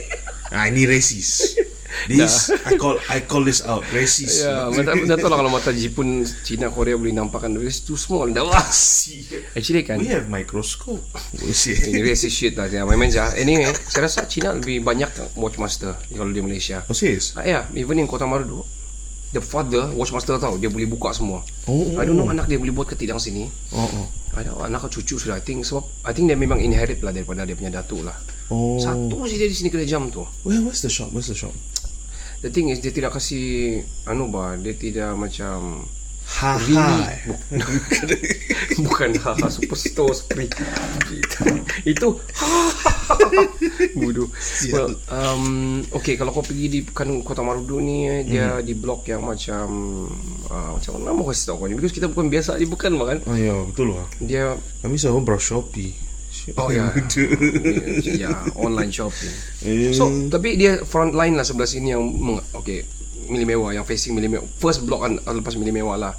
ah, 0.55 0.63
ini 0.67 0.83
racist. 0.85 1.55
This 2.07 2.53
I 2.65 2.77
call 2.77 2.95
I 3.09 3.25
call 3.25 3.43
this 3.43 3.65
out 3.65 3.83
racist. 3.91 4.45
Ya, 4.45 4.69
mata, 4.69 4.93
dah 4.93 5.17
tahu 5.17 5.29
lah 5.29 5.37
kalau 5.41 5.51
mata 5.51 5.69
Jepun, 5.73 6.23
Cina, 6.23 6.69
Korea 6.69 6.95
boleh 6.95 7.13
nampakkan 7.15 7.53
It's 7.63 7.81
too 7.83 7.97
small 7.99 8.29
Dah 8.35 8.45
wah 8.45 8.63
Actually 9.57 9.83
kan 9.83 9.97
We 9.99 10.11
have 10.11 10.27
microscope. 10.29 11.03
Oh. 11.03 11.43
Ini 11.89 11.99
racist 12.05 12.35
shit 12.35 12.53
lah 12.55 12.69
Dia 12.69 12.85
main-main 12.85 13.11
je 13.11 13.21
Anyway 13.39 13.71
Saya 13.87 14.07
rasa 14.07 14.25
Cina 14.29 14.55
lebih 14.55 14.83
banyak 14.83 15.37
Watchmaster 15.37 15.95
Kalau 16.11 16.31
di 16.31 16.41
Malaysia 16.43 16.83
Oh, 16.89 16.95
serious? 16.95 17.33
Ah, 17.39 17.45
ya, 17.47 17.65
even 17.73 17.97
in 17.97 18.05
Kota 18.05 18.27
Maru 18.27 18.43
tu, 18.45 18.59
the 19.33 19.41
father 19.41 19.89
watchmaster 19.97 20.37
tau, 20.37 20.55
dia 20.61 20.69
boleh 20.69 20.85
buka 20.85 21.09
semua. 21.09 21.41
Oh, 21.65 21.97
I 21.97 22.05
don't 22.05 22.13
know 22.13 22.29
anak 22.29 22.45
dia 22.45 22.61
boleh 22.61 22.69
buat 22.69 22.85
ke 22.85 22.95
tidak 22.99 23.17
sini. 23.17 23.49
Oh, 23.73 23.81
oh. 23.81 24.07
Ada 24.37 24.53
anak 24.69 24.85
ke 24.85 24.99
cucu 24.99 25.17
sudah. 25.17 25.37
I 25.37 25.43
think 25.45 25.65
sebab 25.65 25.81
I 26.05 26.13
think 26.13 26.29
dia 26.29 26.37
memang 26.37 26.61
inherit 26.61 27.01
lah 27.01 27.09
daripada 27.09 27.45
dia 27.45 27.57
punya 27.57 27.73
datuk 27.73 28.05
lah. 28.05 28.13
Oh. 28.53 28.77
Satu 28.77 29.25
saja 29.25 29.35
dia 29.41 29.49
di 29.49 29.57
sini 29.57 29.69
kena 29.73 29.85
jam 29.89 30.09
tu. 30.13 30.21
Where 30.45 30.61
where's 30.61 30.85
the 30.85 30.91
shop? 30.91 31.09
Where's 31.13 31.29
the 31.29 31.37
shop? 31.37 31.53
The 32.43 32.51
thing 32.51 32.67
is 32.67 32.83
dia 32.83 32.91
tidak 32.91 33.15
kasih 33.15 33.79
anu 34.03 34.27
bah, 34.27 34.59
dia 34.59 34.75
tidak 34.75 35.15
macam 35.15 35.87
Ha 36.23 36.55
ha. 36.55 36.87
bukan 38.87 39.11
haha 39.19 39.47
superstore 39.51 40.15
spree. 40.15 40.47
Itu 41.83 42.15
bodoh. 43.99 44.27
Well 44.71 44.95
um, 45.11 45.43
okay 45.91 46.15
kalau 46.15 46.31
kau 46.31 46.39
pergi 46.39 46.71
di 46.71 46.79
kan 46.87 47.11
kota 47.27 47.43
Marudu 47.43 47.83
ni 47.83 48.07
eh, 48.07 48.23
dia 48.23 48.55
Hmm. 48.55 48.63
di 48.63 48.71
blok 48.71 49.03
yang 49.07 49.23
macam 49.23 49.67
uh, 50.47 50.79
macam 50.79 50.91
mana? 50.95 51.11
Mau 51.11 51.27
kasih 51.27 51.51
tahu 51.51 51.57
kau 51.59 51.67
ni. 51.67 51.75
Because 51.75 51.91
kita 51.91 52.07
bukan 52.07 52.31
biasa 52.31 52.55
di 52.55 52.67
bukan 52.67 52.91
makan 52.95 53.17
Oh 53.27 53.35
ya, 53.35 53.55
betul 53.67 53.91
lah. 53.91 54.07
dia 54.23 54.55
Kami 54.79 54.95
selalu 54.95 55.27
browse 55.27 55.47
Shopee. 55.51 55.91
Oh 56.59 56.69
ya. 56.77 56.91
Ya 58.03 58.31
online 58.59 58.91
shopping. 58.91 59.33
Eh. 59.63 59.95
so 59.95 60.11
tapi 60.27 60.59
dia 60.59 60.83
front 60.83 61.15
line 61.15 61.39
lah 61.39 61.47
sebelah 61.47 61.69
sini 61.69 61.95
yang 61.95 62.03
meng- 62.03 62.43
okay 62.51 62.83
mili 63.29 63.45
mewah 63.47 63.71
yang 63.71 63.85
facing 63.87 64.15
mili 64.15 64.27
mewah. 64.27 64.45
First 64.59 64.83
block 64.83 65.07
kan 65.07 65.13
uh, 65.23 65.33
lepas 65.35 65.55
mili 65.55 65.71
mewah 65.71 65.95
lah. 65.95 66.13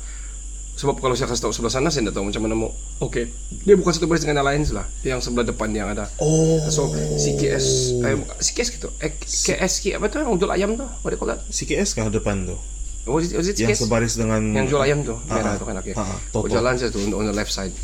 Sebab 0.74 0.98
kalau 0.98 1.14
saya 1.14 1.30
kasih 1.30 1.46
tahu 1.46 1.54
sebelah 1.54 1.70
sana 1.70 1.86
Saya 1.86 2.10
tak 2.10 2.18
tahu 2.18 2.26
macam 2.26 2.42
mana 2.42 2.54
mau. 2.58 2.70
Okay. 2.98 3.30
Dia 3.62 3.78
bukan 3.78 3.94
satu 3.94 4.10
baris 4.10 4.26
dengan 4.26 4.42
Alliance 4.42 4.74
lah. 4.74 4.82
Yang 5.06 5.30
sebelah 5.30 5.46
depan 5.46 5.70
yang 5.70 5.86
ada. 5.94 6.10
Oh. 6.18 6.58
So 6.66 6.90
CKS 6.90 7.66
eh, 8.02 8.18
CKS 8.42 8.68
gitu. 8.74 8.88
Eh, 8.98 9.14
KSK 9.22 10.02
apa 10.02 10.10
tu? 10.10 10.18
Yang 10.18 10.34
jual 10.42 10.50
ayam 10.50 10.74
tu 10.74 10.82
What 10.82 11.14
do 11.14 11.14
you 11.14 11.20
call 11.22 11.30
that? 11.30 11.46
CKS 11.46 11.94
kah 11.94 12.10
depan 12.10 12.50
tu? 12.50 12.58
Was 13.04 13.28
it, 13.28 13.36
was 13.36 13.46
it 13.52 13.60
Yang 13.60 13.84
sebaris 13.86 14.18
dengan 14.18 14.40
Yang 14.50 14.74
jual 14.74 14.82
ayam 14.82 14.98
tu. 15.06 15.14
Ah, 15.30 15.38
Merah 15.38 15.54
ah. 15.54 15.60
tu 15.62 15.64
kan 15.68 15.76
okay. 15.78 15.94
Ah, 15.94 16.02
ah, 16.10 16.18
Oh, 16.34 16.42
Toto. 16.42 16.58
jalan 16.58 16.74
saya 16.74 16.90
tu 16.90 16.98
on, 17.06 17.22
on 17.22 17.26
the 17.30 17.36
left 17.36 17.54
side. 17.54 17.74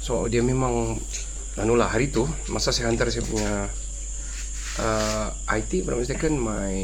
So 0.00 0.24
dia 0.32 0.40
memang 0.40 0.96
Anu 1.60 1.78
lah 1.78 1.86
hari 1.90 2.10
tu 2.10 2.26
Masa 2.50 2.74
saya 2.74 2.90
hantar 2.90 3.10
saya 3.14 3.22
punya 3.22 3.70
uh, 4.82 5.28
IT 5.54 5.82
If 5.82 5.86
I'm 5.86 6.02
mistaken 6.02 6.38
My 6.38 6.74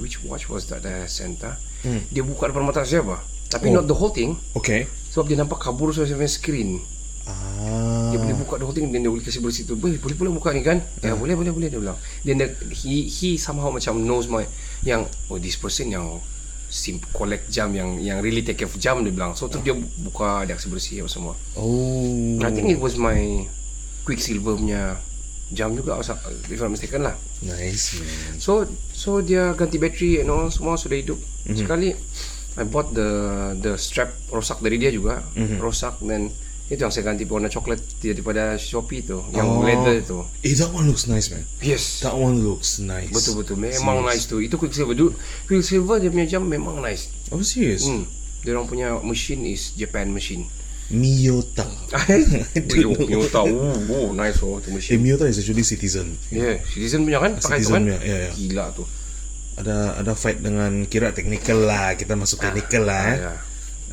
Which 0.00 0.24
watch 0.24 0.48
was 0.48 0.68
that 0.72 0.84
I 0.84 1.04
sent 1.08 1.44
ah? 1.44 1.56
Dia 1.84 2.24
buka 2.24 2.48
depan 2.48 2.64
mata 2.64 2.80
saya 2.88 3.04
apa? 3.04 3.20
Tapi 3.52 3.68
Oh. 3.70 3.80
not 3.80 3.86
the 3.86 3.96
whole 3.96 4.10
thing. 4.10 4.34
Okay. 4.56 4.88
Sebab 5.12 5.28
dia 5.28 5.36
nampak 5.38 5.60
kabur 5.60 5.92
saya 5.92 6.08
punya 6.08 6.32
screen. 6.32 6.80
Ah. 7.28 8.10
Dia 8.12 8.18
boleh 8.20 8.36
buka 8.40 8.54
the 8.60 8.66
whole 8.66 8.76
thing 8.76 8.88
Dan 8.88 9.04
dia 9.04 9.12
boleh 9.12 9.24
kasih 9.24 9.44
bersih 9.44 9.68
tu. 9.68 9.76
Boleh, 9.76 10.00
boleh 10.00 10.32
buka 10.32 10.52
ni 10.56 10.64
kan? 10.64 10.80
Ya 11.04 11.12
boleh 11.12 11.36
boleh 11.36 11.52
boleh 11.52 11.68
Dia 11.68 11.80
bilang. 11.80 11.98
Then 12.24 12.40
the, 12.40 12.56
he, 12.72 13.04
he 13.08 13.36
somehow 13.36 13.68
macam 13.68 14.00
knows 14.00 14.26
my 14.32 14.48
Yang 14.82 15.12
Oh 15.28 15.36
this 15.36 15.60
person 15.60 15.92
yang 15.92 16.24
sim 16.74 16.98
collect 17.14 17.54
jam 17.54 17.70
yang 17.70 18.02
yang 18.02 18.18
really 18.18 18.42
take 18.42 18.58
care 18.58 18.66
of 18.66 18.74
jam 18.82 18.98
dia 19.06 19.14
bilang. 19.14 19.38
So 19.38 19.46
terus 19.46 19.62
dia 19.62 19.76
buka 19.76 20.42
dia 20.48 20.58
kasih 20.58 20.70
bersih 20.72 20.94
apa 21.04 21.10
semua. 21.12 21.34
Oh. 21.54 22.40
I 22.42 22.50
think 22.50 22.72
it 22.72 22.80
was 22.82 22.98
my 22.98 23.46
Quicksilver 24.04 24.54
punya 24.54 25.00
jam 25.52 25.72
juga 25.72 26.00
if 26.48 26.60
I'm 26.60 26.72
mistaken 26.72 27.04
lah 27.04 27.16
Nice 27.44 28.00
man. 28.00 28.40
So 28.40 28.64
so 28.90 29.20
dia 29.20 29.52
ganti 29.52 29.76
bateri 29.76 30.24
and 30.24 30.32
all 30.32 30.48
semua 30.48 30.80
sudah 30.80 30.96
hidup. 30.96 31.20
Mhm. 31.44 31.56
Sekali 31.60 31.88
I 32.54 32.64
bought 32.64 32.94
the 32.94 33.10
the 33.58 33.76
strap 33.76 34.14
rosak 34.30 34.64
dari 34.64 34.80
dia 34.80 34.88
juga. 34.88 35.20
Mhm. 35.36 35.60
Rosak 35.60 36.00
dan 36.00 36.32
itu 36.64 36.80
yang 36.80 36.88
saya 36.88 37.04
ganti 37.04 37.28
warna 37.28 37.52
coklat 37.52 37.76
daripada 38.00 38.56
Shopee 38.56 39.04
tu, 39.04 39.20
yang 39.36 39.44
Oh. 39.44 39.60
leather 39.60 40.00
tu. 40.00 40.24
Eh, 40.40 40.56
that 40.56 40.72
one 40.72 40.88
looks 40.88 41.04
nice 41.04 41.28
man. 41.28 41.44
Yes. 41.60 42.00
That 42.00 42.16
one 42.16 42.40
looks 42.40 42.80
nice. 42.80 43.12
Betul 43.12 43.44
betul 43.44 43.60
memang 43.60 44.00
Serious. 44.00 44.08
nice 44.08 44.24
tu. 44.24 44.40
Itu 44.40 44.56
Quicksilver 44.56 44.96
dulu. 44.96 45.12
Quicksilver 45.44 46.00
dia 46.00 46.08
punya 46.08 46.24
jam 46.24 46.40
memang 46.40 46.80
nice. 46.80 47.12
Oh 47.28 47.44
serious? 47.44 47.84
Hmm. 47.84 48.08
Dia 48.40 48.56
orang 48.56 48.64
punya 48.64 48.96
machine 49.04 49.44
is 49.44 49.76
Japan 49.76 50.08
machine. 50.08 50.48
Miyota. 50.92 51.64
Yo, 52.76 52.92
yo 53.08 53.20
tahu. 53.32 53.54
Oh, 53.88 54.12
nice 54.12 54.40
oh 54.44 54.60
tu 54.60 54.68
Eh, 54.68 54.76
machine. 54.76 55.00
Miyota 55.00 55.24
is 55.24 55.40
actually 55.40 55.64
citizen. 55.64 56.18
Yeah, 56.28 56.60
Citizen 56.68 57.08
punya 57.08 57.22
kan 57.24 57.40
pakai 57.40 57.62
tu 57.62 57.72
Citizen 57.72 57.72
kan. 57.72 57.82
punya, 57.88 57.98
ya, 58.04 58.16
ya. 58.28 58.32
Gila 58.36 58.64
tu. 58.76 58.84
Ada 59.54 60.02
ada 60.02 60.12
fight 60.12 60.42
dengan 60.42 60.84
kira 60.84 61.14
technical 61.14 61.64
lah. 61.64 61.96
Kita 61.96 62.18
masuk 62.18 62.42
technical 62.42 62.84
lah 62.84 63.04
eh. 63.14 63.18
ya. 63.22 63.34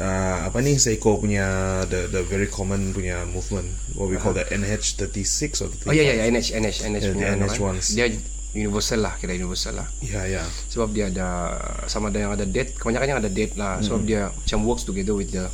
Uh, 0.01 0.47
apa 0.47 0.63
ni 0.63 0.79
Seiko 0.79 1.19
punya 1.19 1.45
the 1.85 2.07
the 2.09 2.23
very 2.25 2.47
common 2.47 2.95
punya 2.95 3.27
movement 3.27 3.67
what 3.93 4.07
we 4.07 4.15
call 4.15 4.31
the 4.31 4.41
NH36 4.47 5.61
or 5.61 5.67
the 5.67 5.77
Oh 5.83 5.93
ya 5.93 6.01
ya 6.01 6.15
ya 6.15 6.23
NH 6.31 6.55
NH 6.57 6.77
NH 6.89 7.03
Yeah, 7.03 7.13
punya 7.13 7.27
the 7.27 7.35
anu 7.37 7.45
NH 7.45 7.55
kan. 7.55 7.67
ones. 7.69 7.85
Dia 7.93 8.05
universal 8.51 8.99
lah 9.03 9.13
kira 9.15 9.31
universal 9.31 9.77
lah. 9.77 9.87
Ya 10.01 10.25
ya. 10.25 10.43
Sebab 10.71 10.91
dia 10.91 11.07
ada 11.07 11.55
sama 11.87 12.09
ada 12.09 12.19
yang 12.19 12.31
ada 12.33 12.47
date, 12.47 12.75
kebanyakan 12.75 13.07
yang 13.07 13.19
ada 13.21 13.29
date 13.29 13.53
lah. 13.55 13.79
Sebab 13.79 14.01
dia 14.03 14.27
macam 14.27 14.59
works 14.65 14.83
together 14.83 15.13
with 15.13 15.29
the 15.29 15.45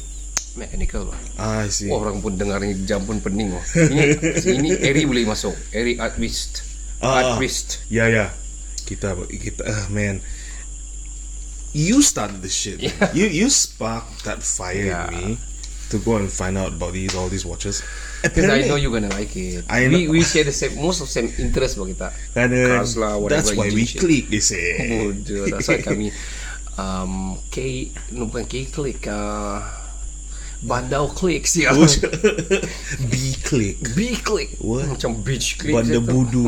mechanical 0.57 1.13
lah. 1.13 1.19
Ah, 1.37 1.63
I 1.63 1.69
see. 1.69 1.87
Oh, 1.87 2.01
orang 2.01 2.19
pun 2.19 2.35
dengar 2.35 2.59
ni 2.59 2.73
jam 2.83 3.05
pun 3.05 3.21
pening 3.21 3.53
oh. 3.53 3.63
Ini 3.77 4.17
ini 4.57 4.69
Eri 4.81 5.05
boleh 5.05 5.23
masuk. 5.23 5.53
Eri 5.71 6.01
Art 6.01 6.17
Wrist. 6.17 6.65
Ah, 6.99 7.21
Art 7.21 7.31
Wrist. 7.37 7.85
Ya 7.87 8.09
ya. 8.09 8.33
Kita 8.83 9.13
kita 9.29 9.61
ah 9.63 9.85
man. 9.93 10.19
You 11.71 12.01
started 12.01 12.41
this 12.41 12.57
shit. 12.57 12.81
man. 12.81 13.13
You 13.13 13.29
you 13.29 13.47
sparked 13.53 14.25
that 14.25 14.41
fire 14.41 14.89
Yeah. 14.89 15.13
in 15.13 15.13
me 15.13 15.25
to 15.87 16.01
go 16.01 16.17
and 16.19 16.27
find 16.27 16.57
out 16.57 16.73
about 16.75 16.91
these 16.91 17.13
all 17.13 17.29
these 17.29 17.45
watches. 17.45 17.79
Because 18.25 18.49
I 18.49 18.65
know 18.65 18.75
you 18.75 18.89
gonna 18.89 19.13
like 19.13 19.31
it. 19.37 19.63
I 19.69 19.85
we 19.87 20.09
know. 20.09 20.17
we 20.17 20.25
share 20.25 20.43
the 20.43 20.55
same 20.55 20.75
most 20.81 20.99
of 20.99 21.07
same 21.07 21.29
interest 21.37 21.77
bagi 21.77 21.93
kita. 21.95 22.09
Karena 22.33 22.81
Cars 22.81 22.97
lah, 22.97 23.13
whatever 23.15 23.45
that's 23.45 23.53
why 23.53 23.69
we 23.69 23.85
shit. 23.85 24.01
click. 24.01 24.25
They 24.27 24.41
say. 24.41 24.65
Bodoh. 25.05 25.47
That's 25.53 25.69
why 25.69 25.79
kami 25.85 26.09
um 26.81 27.37
K 27.53 27.89
no 28.17 28.25
bukan 28.29 28.45
K 28.49 28.67
click 28.73 29.05
uh, 29.05 29.61
Bandau 30.59 31.05
clicks 31.09 31.53
ya. 31.61 31.69
B 33.03 33.13
click. 33.39 33.77
B 33.93 34.17
click 34.17 34.57
What? 34.57 34.89
Macam 34.89 35.21
beach 35.21 35.57
click 35.57 35.71
Banda 35.71 35.93
saya 35.93 36.01
tu. 36.01 36.09
budu. 36.11 36.45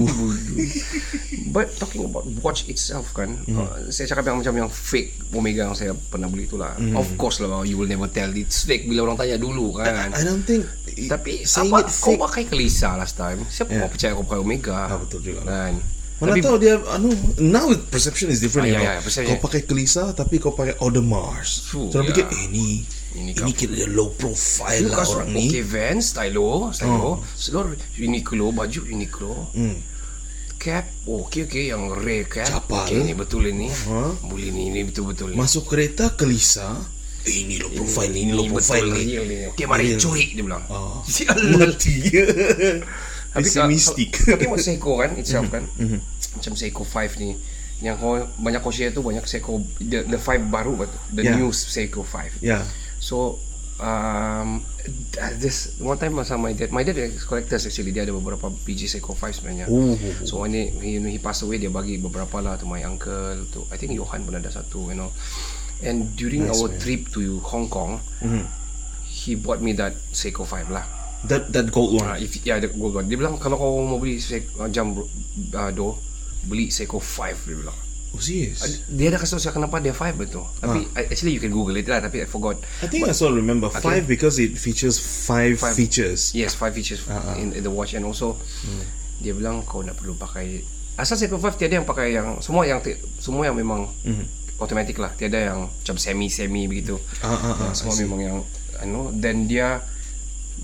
But 1.47 1.73
talking 1.75 2.03
about 2.03 2.25
watch 2.39 2.65
itself 2.65 3.09
kan 3.11 3.37
uh, 3.47 3.89
Saya 3.89 4.05
cakap 4.07 4.25
yang 4.27 4.37
macam 4.37 4.53
yang 4.55 4.69
fake 4.69 5.13
Omega 5.31 5.65
yang 5.65 5.73
saya 5.73 5.93
pernah 5.93 6.25
beli 6.25 6.45
itulah 6.45 6.73
Of 6.93 7.15
course 7.15 7.37
lah 7.39 7.61
You 7.63 7.75
will 7.75 7.87
never 7.87 8.05
tell 8.07 8.29
it's 8.31 8.63
fake 8.63 8.85
Bila 8.85 9.05
orang 9.05 9.17
tanya 9.17 9.37
dulu 9.37 9.73
kan 9.75 10.09
I 10.09 10.21
don't 10.21 10.41
think. 10.41 10.65
Tapi 10.89 11.45
apa, 11.45 11.85
kau 11.87 12.13
fake. 12.13 12.19
pakai 12.19 12.43
Kelisa 12.45 12.93
last 12.95 13.13
time 13.13 13.45
Siapa 13.45 13.69
Yeah. 13.69 13.85
mau 13.85 13.89
percaya 13.89 14.11
kau 14.13 14.25
pakai 14.25 14.41
Omega 14.41 14.79
Ah, 14.87 14.97
betul 14.97 15.21
juga. 15.23 15.41
kan 15.43 15.73
Mana 16.19 16.33
Tapi 16.33 16.41
tahu 16.41 16.57
dia 16.57 16.75
anu 16.91 17.07
now 17.39 17.63
perception 17.87 18.27
is 18.27 18.41
different 18.41 18.67
Ah, 18.67 18.73
ya, 18.73 18.79
ya, 18.81 18.93
perception. 18.99 19.31
Kau 19.31 19.45
pakai 19.45 19.61
Kelisa 19.63 20.11
tapi 20.11 20.35
kau 20.35 20.51
pakai 20.51 20.75
Audemars. 20.77 21.63
True, 21.65 21.87
so 21.87 22.01
ya. 22.01 22.05
fikir 22.05 22.27
eh 22.27 22.45
ni 22.49 22.83
Ini 23.09 23.33
ini, 23.33 23.51
kira 23.51 23.73
dia 23.73 23.87
low 23.87 24.11
profile 24.11 24.85
lah 24.85 25.01
Because 25.01 25.11
orang 25.13 25.29
okay, 25.31 25.49
ni. 25.49 25.61
Vans, 25.63 26.03
stylo, 26.07 26.69
stylo, 26.69 27.09
seluruh 27.31 27.73
Uniqlo, 27.97 28.53
baju 28.53 28.81
Uniqlo, 28.85 29.33
Hmm. 29.51 29.77
cap, 30.55 30.85
oh, 31.05 31.23
okay, 31.23 31.43
okay, 31.43 31.63
yang 31.67 31.89
rare 31.89 32.27
cap, 32.27 32.45
Capal. 32.45 32.85
okay, 32.85 32.99
ini 32.99 33.13
betul 33.13 33.43
ini, 33.43 33.65
Ha? 33.65 34.13
boleh 34.23 34.49
ni, 34.49 34.69
ini 34.69 34.83
betul 34.83 35.09
betul 35.09 35.31
ni. 35.31 35.35
Masuk 35.35 35.65
kereta 35.65 36.13
Kelisa, 36.13 36.77
eh 37.21 37.35
ini 37.39 37.57
low 37.57 37.71
profile 37.73 38.11
ni, 38.11 38.19
ini 38.23 38.31
low 38.31 38.45
profile 38.45 38.85
ni. 38.87 39.03
Okay, 39.49 39.65
mari 39.65 39.89
Real. 39.89 39.97
curi 39.97 40.25
dia 40.31 40.43
bilang. 40.43 40.61
Oh. 40.69 41.01
Sial. 41.01 41.33
Mati. 41.55 41.95
Tapi 43.29 43.45
kalau- 43.45 43.69
Pessimistic. 43.69 44.09
kalau- 44.11 44.35
Tapi 44.35 44.43
buat 44.47 44.59
Seiko 44.59 44.91
kan 44.97 45.11
itself 45.15 45.45
kan. 45.47 45.63
Mhm. 45.77 45.97
Macam 46.35 46.53
Seiko 46.55 46.81
5 46.83 47.13
ni. 47.15 47.37
Yang 47.79 47.95
kau 47.97 48.11
banyak 48.37 48.59
kau 48.59 48.73
share 48.73 48.89
tu 48.89 48.99
banyak 48.99 49.21
Seiko 49.23 49.61
the, 49.79 50.01
the 50.03 50.17
5 50.17 50.49
baru 50.49 50.73
betul. 50.75 50.97
The 51.11 51.21
Yeah. 51.23 51.37
new 51.37 51.49
Seiko 51.49 52.01
5. 52.01 52.33
Ya. 52.41 52.65
So 53.09 53.41
um, 53.81 54.61
this 55.41 55.81
one 55.81 55.97
time 55.97 56.13
masa 56.13 56.37
my 56.37 56.53
dad, 56.53 56.69
my 56.69 56.85
dad 56.85 56.93
is 57.01 57.25
collectors 57.25 57.65
actually 57.65 57.89
dia 57.89 58.05
ada 58.05 58.13
beberapa 58.13 58.53
biji 58.61 58.85
Seiko 58.85 59.17
5 59.17 59.41
sebenarnya. 59.41 59.65
Oh. 59.65 59.97
So 60.29 60.45
when 60.45 60.53
he, 60.53 60.69
he, 60.77 60.91
he 61.01 61.17
passed 61.17 61.41
away 61.41 61.57
dia 61.57 61.73
bagi 61.73 61.97
beberapa 61.97 62.37
lah 62.37 62.61
to 62.61 62.69
my 62.69 62.85
uncle 62.85 63.41
to 63.49 63.65
I 63.73 63.81
think 63.81 63.97
Johan 63.97 64.29
pun 64.29 64.37
ada 64.37 64.53
satu 64.53 64.93
you 64.93 64.97
know. 65.01 65.09
And 65.81 66.13
during 66.13 66.45
Nice, 66.45 66.59
our 66.59 66.69
man. 66.69 66.77
trip 66.77 67.01
to 67.17 67.39
Hong 67.49 67.65
Kong, 67.71 67.97
Mhm. 68.21 68.45
he 69.09 69.33
bought 69.33 69.63
me 69.63 69.73
that 69.79 69.97
Seiko 70.13 70.45
5 70.45 70.69
lah. 70.69 70.85
That 71.25 71.49
that 71.55 71.73
gold 71.73 71.97
one. 71.97 72.13
Uh, 72.13 72.17
if 72.21 72.37
yeah, 72.45 72.61
gold 72.61 72.93
one. 72.93 73.09
Dia 73.09 73.17
bilang 73.17 73.41
kalau 73.41 73.57
kau 73.57 73.81
mau 73.89 73.97
beli 73.97 74.21
Seiko, 74.21 74.63
uh, 74.63 74.69
jam 74.69 74.93
uh, 74.93 75.71
do 75.73 75.97
beli 76.45 76.69
Seiko 76.69 77.01
5 77.01 77.47
dia 77.49 77.57
bilang. 77.57 77.79
Oh 78.09 78.17
serious? 78.17 78.59
Dia 78.89 79.13
ada 79.13 79.21
kasih 79.21 79.37
tahu 79.37 79.41
saya 79.41 79.53
kenapa 79.53 79.77
dia 79.77 79.93
5 79.93 80.17
betul. 80.17 80.41
Tapi 80.57 80.89
actually 80.97 81.37
you 81.37 81.41
can 81.41 81.53
google 81.53 81.77
it 81.77 81.85
lah 81.85 82.01
tapi 82.01 82.23
I 82.23 82.27
forgot. 82.27 82.57
I 82.81 82.89
think 82.89 83.05
I 83.05 83.13
still 83.13 83.31
remember 83.31 83.69
five 83.69 84.09
because 84.09 84.41
it 84.41 84.57
features 84.57 84.97
five, 84.97 85.61
Five. 85.61 85.77
features. 85.77 86.33
Yes, 86.33 86.57
five 86.57 86.73
features 86.73 87.05
Ah, 87.05 87.21
ah. 87.21 87.35
in, 87.37 87.53
in 87.53 87.61
the 87.61 87.69
watch 87.69 87.93
and 87.93 88.01
also 88.03 88.33
dia 89.19 89.35
bilang 89.35 89.61
kau 89.61 89.83
nak 89.83 89.93
perlu 89.93 90.15
pakai 90.15 90.63
asal 90.97 91.15
Seiko 91.15 91.37
5 91.37 91.55
tiada 91.55 91.77
yang 91.77 91.87
pakai 91.87 92.11
yang 92.11 92.41
semua 92.41 92.65
yang 92.65 92.81
semua 93.21 93.45
yang 93.45 93.53
memang 93.55 93.85
automatic 94.57 94.97
lah. 94.97 95.13
Tiada 95.13 95.53
yang 95.53 95.69
macam 95.69 95.95
semi 95.95 96.27
semi 96.27 96.65
begitu. 96.65 96.97
Ah, 97.21 97.29
ah, 97.31 97.69
ah, 97.69 97.71
semua 97.71 97.93
memang 97.95 98.19
yang 98.19 98.37
I 98.79 98.87
know 98.87 99.13
then 99.13 99.45
dia 99.45 99.85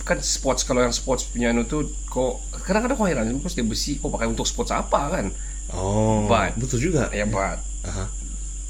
kan 0.04 0.20
sports 0.20 0.68
kalau 0.68 0.84
yang 0.84 0.92
sports 0.92 1.30
punya 1.32 1.56
anu 1.56 1.64
tu 1.64 1.88
kau 2.06 2.38
kadang-kadang 2.68 3.00
kau 3.00 3.08
heran 3.08 3.32
because 3.32 3.56
dia 3.56 3.64
besi 3.64 3.96
kau 3.96 4.12
pakai 4.12 4.28
untuk 4.28 4.44
sports 4.44 4.74
apa 4.74 5.14
kan? 5.14 5.30
Oh. 5.74 6.28
But- 6.28 6.58
betul 6.58 6.80
juga. 6.82 7.10
Yeah, 7.10 7.26
but 7.26 7.62
Aha. 7.86 8.06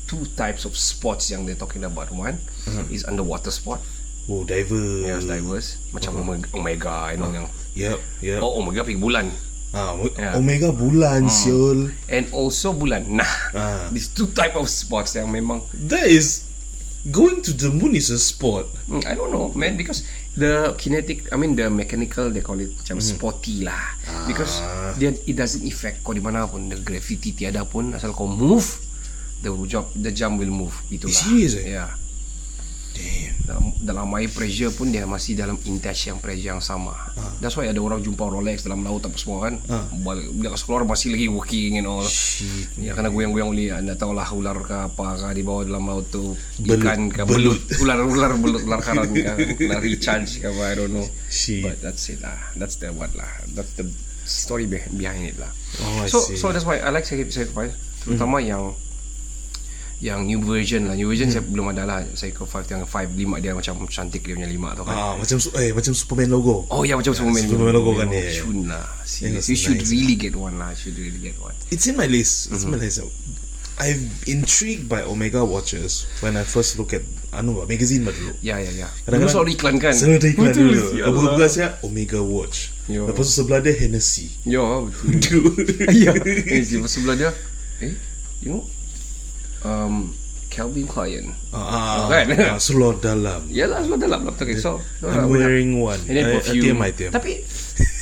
two 0.05 0.23
types 0.37 0.63
of 0.63 0.77
sports 0.77 1.27
yang 1.27 1.43
they're 1.43 1.57
talking 1.57 1.83
about. 1.83 2.11
One 2.11 2.37
is 2.87 3.03
underwater 3.03 3.51
sport. 3.51 3.81
Oh, 4.25 4.41
diver. 4.41 5.05
Yes, 5.05 5.21
divers. 5.25 5.77
Macam 5.93 6.17
Omega, 6.17 6.47
Omega 6.53 6.95
you 7.13 7.19
know, 7.21 7.29
yang 7.29 7.47
Yep, 7.75 7.97
yep. 8.23 8.39
Oh, 8.41 8.57
Omega 8.57 8.81
pergi 8.81 8.97
bulan. 8.97 9.27
Ah, 9.75 9.91
Yeah. 10.15 10.39
Omega 10.39 10.71
bulan, 10.71 11.27
siul. 11.27 11.91
And 12.07 12.31
also 12.31 12.71
bulan. 12.71 13.11
Nah, 13.11 13.27
Ah. 13.51 13.85
these 13.91 14.07
two 14.07 14.31
type 14.31 14.55
of 14.55 14.71
sports 14.71 15.13
yang 15.13 15.27
memang 15.27 15.59
That 15.91 16.07
is 16.07 16.47
going 17.11 17.41
to 17.41 17.53
the 17.53 17.69
moon 17.69 17.95
is 17.95 18.09
a 18.09 18.17
sport. 18.17 18.65
Hmm, 18.89 19.01
I 19.05 19.13
don't 19.13 19.31
know, 19.31 19.49
man, 19.53 19.77
because 19.77 20.05
the 20.37 20.73
kinetic, 20.77 21.31
I 21.31 21.37
mean 21.37 21.55
the 21.55 21.69
mechanical, 21.69 22.29
they 22.29 22.41
call 22.41 22.59
it 22.59 22.73
macam 22.81 23.01
sporty 23.01 23.65
lah. 23.65 23.79
Because 24.29 24.61
dia 24.97 25.13
it 25.25 25.35
doesn't 25.37 25.65
affect 25.65 26.01
kau 26.05 26.13
di 26.13 26.21
mana 26.21 26.45
pun, 26.45 26.69
the 26.69 26.77
gravity 26.81 27.33
tiada 27.33 27.65
pun, 27.65 27.93
asal 27.93 28.13
kau 28.13 28.29
move, 28.29 28.65
the 29.41 29.49
job, 29.65 29.89
the 29.97 30.13
jump 30.13 30.37
will 30.37 30.53
move. 30.53 30.73
Itulah. 30.93 31.13
Serious 31.13 31.57
eh? 31.61 31.73
Yeah. 31.73 31.89
Damn. 32.93 33.24
Dalam, 33.45 33.71
dalam 33.77 34.09
air 34.17 34.27
pressure 34.27 34.69
pun 34.69 34.89
dia 34.89 35.05
masih 35.05 35.33
dalam 35.33 35.55
intense 35.63 36.09
yang 36.09 36.17
pressure 36.17 36.51
yang 36.51 36.61
sama. 36.61 36.97
That's 37.37 37.53
why 37.53 37.69
ada 37.69 37.77
orang 37.77 38.01
jumpa 38.01 38.25
Rolex 38.25 38.65
dalam 38.65 38.81
laut 38.81 39.05
apa 39.05 39.13
semua 39.15 39.45
kan. 39.45 39.61
Balik 40.01 40.33
Bila 40.33 40.49
kasih 40.51 40.65
keluar 40.65 40.81
masih 40.83 41.09
lagi 41.13 41.27
working 41.29 41.77
and 41.77 41.85
all. 41.85 42.01
Shit. 42.01 42.73
Ya 42.75 42.91
kena 42.91 43.07
goyang-goyang 43.07 43.49
uli 43.49 43.69
anda 43.69 43.93
tahu 43.93 44.11
lah 44.11 44.27
ular 44.29 44.57
ke 44.59 44.75
apa 44.89 45.05
ke 45.15 45.27
di 45.31 45.43
bawah 45.45 45.63
dalam 45.63 45.85
laut 45.85 46.09
tu 46.09 46.33
Belut. 46.59 46.81
ikan 46.81 46.99
ke 47.07 47.21
Belut. 47.23 47.61
belut 47.61 47.61
ular 47.85 47.97
ular 48.01 48.31
belut 48.35 48.61
ular 48.65 48.81
karang 48.81 49.13
ke 49.13 49.23
kena 49.61 49.77
recharge 49.77 50.41
ke 50.41 50.49
apa 50.49 50.61
I 50.65 50.73
don't 50.75 50.91
know. 50.91 51.05
Shit. 51.29 51.61
But 51.61 51.79
that's 51.79 52.09
it 52.09 52.19
lah. 52.19 52.35
That's 52.57 52.81
the 52.81 52.89
what 52.89 53.13
lah. 53.13 53.29
That's 53.53 53.77
the 53.77 53.85
story 54.25 54.65
beh- 54.65 54.89
behind 54.91 55.29
it 55.29 55.37
lah. 55.37 55.53
Oh, 55.85 56.01
I 56.01 56.09
so 56.09 56.17
see. 56.19 56.33
so 56.33 56.49
that's 56.49 56.65
why 56.65 56.81
I 56.81 56.89
like 56.89 57.05
5 57.05 57.29
terutama 58.01 58.37
yang 58.37 58.73
yang 59.95 60.27
new 60.27 60.43
version 60.43 60.85
lah 60.85 60.93
new 60.93 61.07
version 61.07 61.31
saya 61.31 61.39
belum 61.39 61.71
ada 61.71 61.87
lah 61.87 62.03
Cycle 62.13 62.43
5 62.43 62.67
yang 62.67 62.83
5 62.83 63.15
5 63.15 63.39
dia 63.39 63.55
macam 63.55 63.79
cantik 63.87 64.21
dia 64.21 64.35
punya 64.35 64.49
5 64.51 64.75
tu 64.75 64.83
kan 64.83 64.95
Ah, 64.95 65.13
macam 65.15 65.37
eh 65.55 65.71
macam 65.71 65.93
Superman 65.95 66.29
logo. 66.29 66.67
Oh 66.67 66.83
ya 66.83 66.99
macam 66.99 67.15
Superman 67.15 67.47
Superman 67.47 67.73
logo 67.73 67.95
kan, 67.95 68.11
ya, 68.11 68.19
ya. 68.19 68.33
Shun 68.35 68.67
lah 68.67 68.83
Serious. 69.07 69.47
Yes, 69.47 69.49
You 69.49 69.57
should 69.57 69.79
nice. 69.79 69.89
really 69.89 70.15
get 70.19 70.35
one 70.35 70.59
lah 70.59 70.75
You 70.75 70.79
should 70.83 70.97
really 70.99 71.21
get 71.21 71.39
one 71.39 71.55
It's 71.71 71.87
in 71.87 71.95
my 71.95 72.11
list. 72.11 72.51
It's 72.51 72.67
in 72.67 72.71
my 72.71 72.77
list. 72.77 72.99
I've 73.75 73.99
intrigued 74.23 74.87
by 74.87 75.03
Omega 75.03 75.43
watches 75.43 76.07
when 76.19 76.35
I 76.35 76.43
first 76.43 76.79
look 76.79 76.91
at 76.91 77.03
anu 77.31 77.59
bah, 77.59 77.67
magazine 77.67 78.03
dulu. 78.03 78.31
Ya 78.39 78.55
ya 78.59 78.71
ya 78.71 78.87
Kadang-kadang- 79.03 79.31
selalu 79.31 79.49
iklan 79.55 79.75
kan 79.79 79.91
Selalu 79.91 80.15
ada 80.15 80.27
iklan 80.27 80.47
Betul, 80.51 80.63
dulu. 80.71 80.83
Allah. 81.03 81.23
buka 81.35 81.45
saya 81.47 81.67
Omega 81.83 82.19
watch. 82.19 82.71
Yo. 82.87 83.07
Lepas 83.07 83.31
tu 83.31 83.43
sebelah 83.43 83.59
dia 83.59 83.75
Hennessy. 83.75 84.27
Ya 84.59 84.63
betul 84.83 85.55
Ya. 85.91 86.11
Eh 86.51 86.63
si 86.63 86.79
sebelah 86.83 87.15
dia 87.15 87.31
Eh 87.79 87.95
You 88.43 88.59
know 88.59 88.63
um, 89.65 90.13
Calvin 90.45 90.85
Klein 90.85 91.33
Ah, 91.51 92.07
Kan? 92.07 92.31
ah, 92.31 92.55
Sulor 92.55 92.95
dalam. 92.95 93.43
Yalah 93.49 93.81
sebab 93.81 93.97
dalam 93.97 94.23
lah 94.23 94.31
Okay 94.31 94.55
so 94.55 94.79
so 94.95 95.09
I'm 95.09 95.25
lah, 95.25 95.27
wearing 95.27 95.75
one. 95.75 95.99
And 96.05 96.15
then 96.15 96.25
perfume 96.31 96.77
TMI, 96.77 96.89
TMI. 96.93 97.11
Tapi 97.11 97.31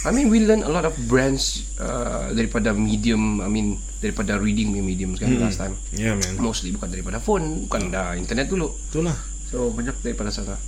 I 0.03 0.09
mean 0.11 0.27
we 0.27 0.43
learn 0.43 0.61
a 0.61 0.69
lot 0.69 0.83
of 0.83 0.93
brands 1.07 1.65
uh, 1.79 2.29
Daripada 2.29 2.75
medium 2.75 3.39
I 3.39 3.49
mean 3.49 3.73
Daripada 3.97 4.37
reading 4.37 4.75
medium 4.75 5.15
kan 5.15 5.33
Last 5.39 5.57
time 5.57 5.73
Yeah 5.91 6.13
man. 6.13 6.37
Mostly 6.37 6.69
bukan 6.69 6.91
daripada 6.91 7.17
phone 7.17 7.65
Bukan 7.65 7.89
dah 7.89 8.13
internet 8.13 8.45
dulu 8.45 8.69
Itulah. 8.91 9.15
So 9.49 9.71
banyak 9.71 9.97
daripada 10.03 10.29
sana 10.29 10.59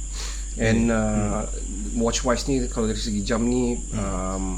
And 0.56 0.90
uh, 0.90 1.44
watch 1.94 2.24
wise 2.24 2.48
ni 2.48 2.64
Kalau 2.66 2.88
dari 2.88 2.98
segi 2.98 3.22
jam 3.22 3.44
ni 3.44 3.75
um, 3.94 4.58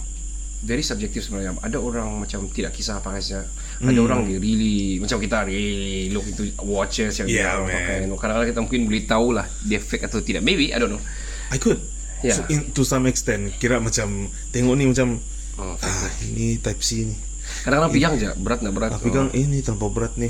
Very 0.65 0.81
subjective 0.81 1.21
sebenarnya 1.21 1.53
Ada 1.61 1.77
orang 1.77 2.17
macam 2.17 2.49
tidak 2.49 2.73
kisah 2.73 2.97
pakai 2.97 3.21
saya 3.21 3.45
Ada 3.77 3.99
orang 4.01 4.25
dia 4.25 4.41
really 4.41 4.97
Macam 4.97 5.21
kita 5.21 5.45
really 5.45 6.09
look 6.09 6.25
into 6.25 6.49
watches 6.65 7.13
yang 7.21 7.29
Yeah, 7.29 7.61
dia 7.61 7.61
orang 7.61 7.69
pakai 7.69 7.97
Kadang-kadang 8.09 8.49
kita 8.49 8.61
mungkin 8.65 8.81
boleh 8.89 9.03
tahu 9.05 9.27
lah 9.37 9.45
Dia 9.69 9.77
fake 9.77 10.09
atau 10.09 10.17
tidak 10.25 10.41
Maybe 10.41 10.73
I 10.73 10.81
don't 10.81 10.89
know 10.89 11.03
I 11.47 11.57
could. 11.61 11.79
Yeah. 12.25 12.35
So, 12.35 12.41
in, 12.49 12.73
to 12.75 12.83
some 12.83 13.05
extent 13.07 13.55
kira 13.61 13.79
macam 13.79 14.27
tengok 14.51 14.75
ni 14.75 14.85
macam 14.89 15.21
Oh, 15.57 15.73
ah 15.73 16.09
ini 16.21 16.61
type 16.61 16.85
C 16.85 17.01
ni. 17.01 17.17
Kadang-kadang 17.65 17.89
pegang 17.89 18.13
je 18.21 18.29
Berat 18.37 18.61
nak 18.61 18.73
berat 18.77 18.91
Ah, 18.93 19.01
pegang 19.01 19.33
eh 19.33 19.41
ni 19.49 19.65
terlalu 19.65 19.89
berat 19.89 20.13
ni. 20.13 20.29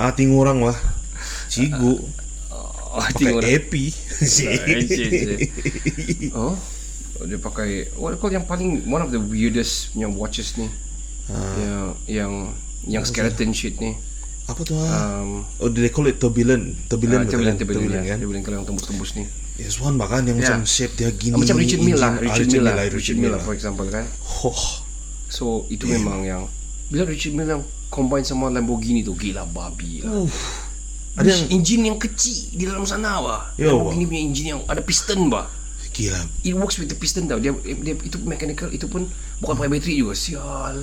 Ah 0.00 0.16
tengok 0.16 0.48
orang 0.48 0.64
lah. 0.64 0.78
Cigu. 1.52 2.00
oh, 2.52 3.04
Tengok 3.12 3.44
Pakai 3.44 3.60
epi. 3.60 3.92
Eh, 3.92 4.28
cik, 4.28 4.60
cik. 4.88 5.40
Oh 6.32 6.56
Dia 7.24 7.36
pakai 7.36 7.68
What 7.94 8.16
call 8.16 8.30
yang 8.30 8.44
paling 8.44 8.84
One 8.84 9.00
of 9.00 9.08
the 9.08 9.18
weirdest 9.18 9.92
Punya 9.92 10.08
watches 10.08 10.54
ni 10.54 10.66
Yang 11.56 11.86
Yang 12.06 12.32
Yang 12.84 13.04
skeleton 13.08 13.50
shit 13.50 13.78
ni 13.78 13.94
Apa 14.44 14.60
tu 14.60 14.74
ah? 14.74 15.22
um, 15.22 15.46
Oh 15.58 15.68
they 15.68 15.88
call 15.88 16.06
it 16.06 16.18
turbulent. 16.18 16.74
Turbulent. 16.86 17.22
uh, 17.22 17.30
Turbulent 17.30 17.54
kan? 17.54 17.62
Turbulent 17.62 17.78
Turbulent 17.78 18.02
kan 18.02 18.04
kan. 18.08 18.18
Turbulent 18.18 18.42
kalau 18.42 18.56
yang 18.58 18.66
tembus-tembus 18.66 19.10
ni 19.14 19.24
Yes 19.54 19.78
one 19.78 19.94
bahkan 19.94 20.24
yang 20.24 20.34
Yeah. 20.34 20.56
macam 20.56 20.64
shape 20.64 20.96
dia 20.96 21.12
gini. 21.12 21.32
Ah, 21.32 21.38
Macam 21.38 21.56
Richard 21.56 21.80
Mille 21.80 21.94
lah 21.94 22.10
engine- 22.10 22.18
ah, 22.18 22.24
Richard 22.26 22.48
Mille 22.48 22.64
lah 22.64 22.74
lah, 22.74 22.84
Richard 22.88 23.16
Mille 23.16 23.32
lah 23.32 23.40
for 23.40 23.52
example 23.52 23.86
kan 23.86 24.04
Oh, 24.42 24.62
So 25.28 25.44
itu 25.68 25.84
memang 25.86 26.22
yang 26.22 26.42
Bila 26.88 27.04
Richard 27.04 27.32
Mille 27.32 27.50
yang 27.50 27.62
Combine 27.86 28.24
sama 28.24 28.48
Lamborghini 28.48 29.00
tu 29.00 29.12
Gila 29.12 29.44
babi 29.46 30.00
lah 30.00 30.10
Uff. 30.18 30.72
Ada 31.12 31.28
yang 31.28 31.44
Engine 31.52 31.82
yang 31.86 31.98
kecil 31.98 32.50
Di 32.50 32.64
dalam 32.64 32.82
sana 32.82 33.20
bah 33.20 33.40
Yo, 33.54 33.68
Lamborghini 33.70 34.04
punya 34.06 34.22
engine 34.22 34.48
yang 34.50 34.60
Ada 34.64 34.80
piston 34.80 35.28
bah 35.28 35.44
gila. 35.92 36.20
It 36.42 36.56
works 36.56 36.76
with 36.76 36.88
the 36.88 36.96
piston 36.96 37.28
tau 37.28 37.36
dia, 37.36 37.52
dia 37.54 37.94
Itu 37.96 38.16
mechanical 38.24 38.68
Itu 38.68 38.88
pun 38.88 39.04
Bukan 39.38 39.54
pakai 39.54 39.70
bateri 39.70 39.94
juga 39.96 40.16
Sial 40.16 40.82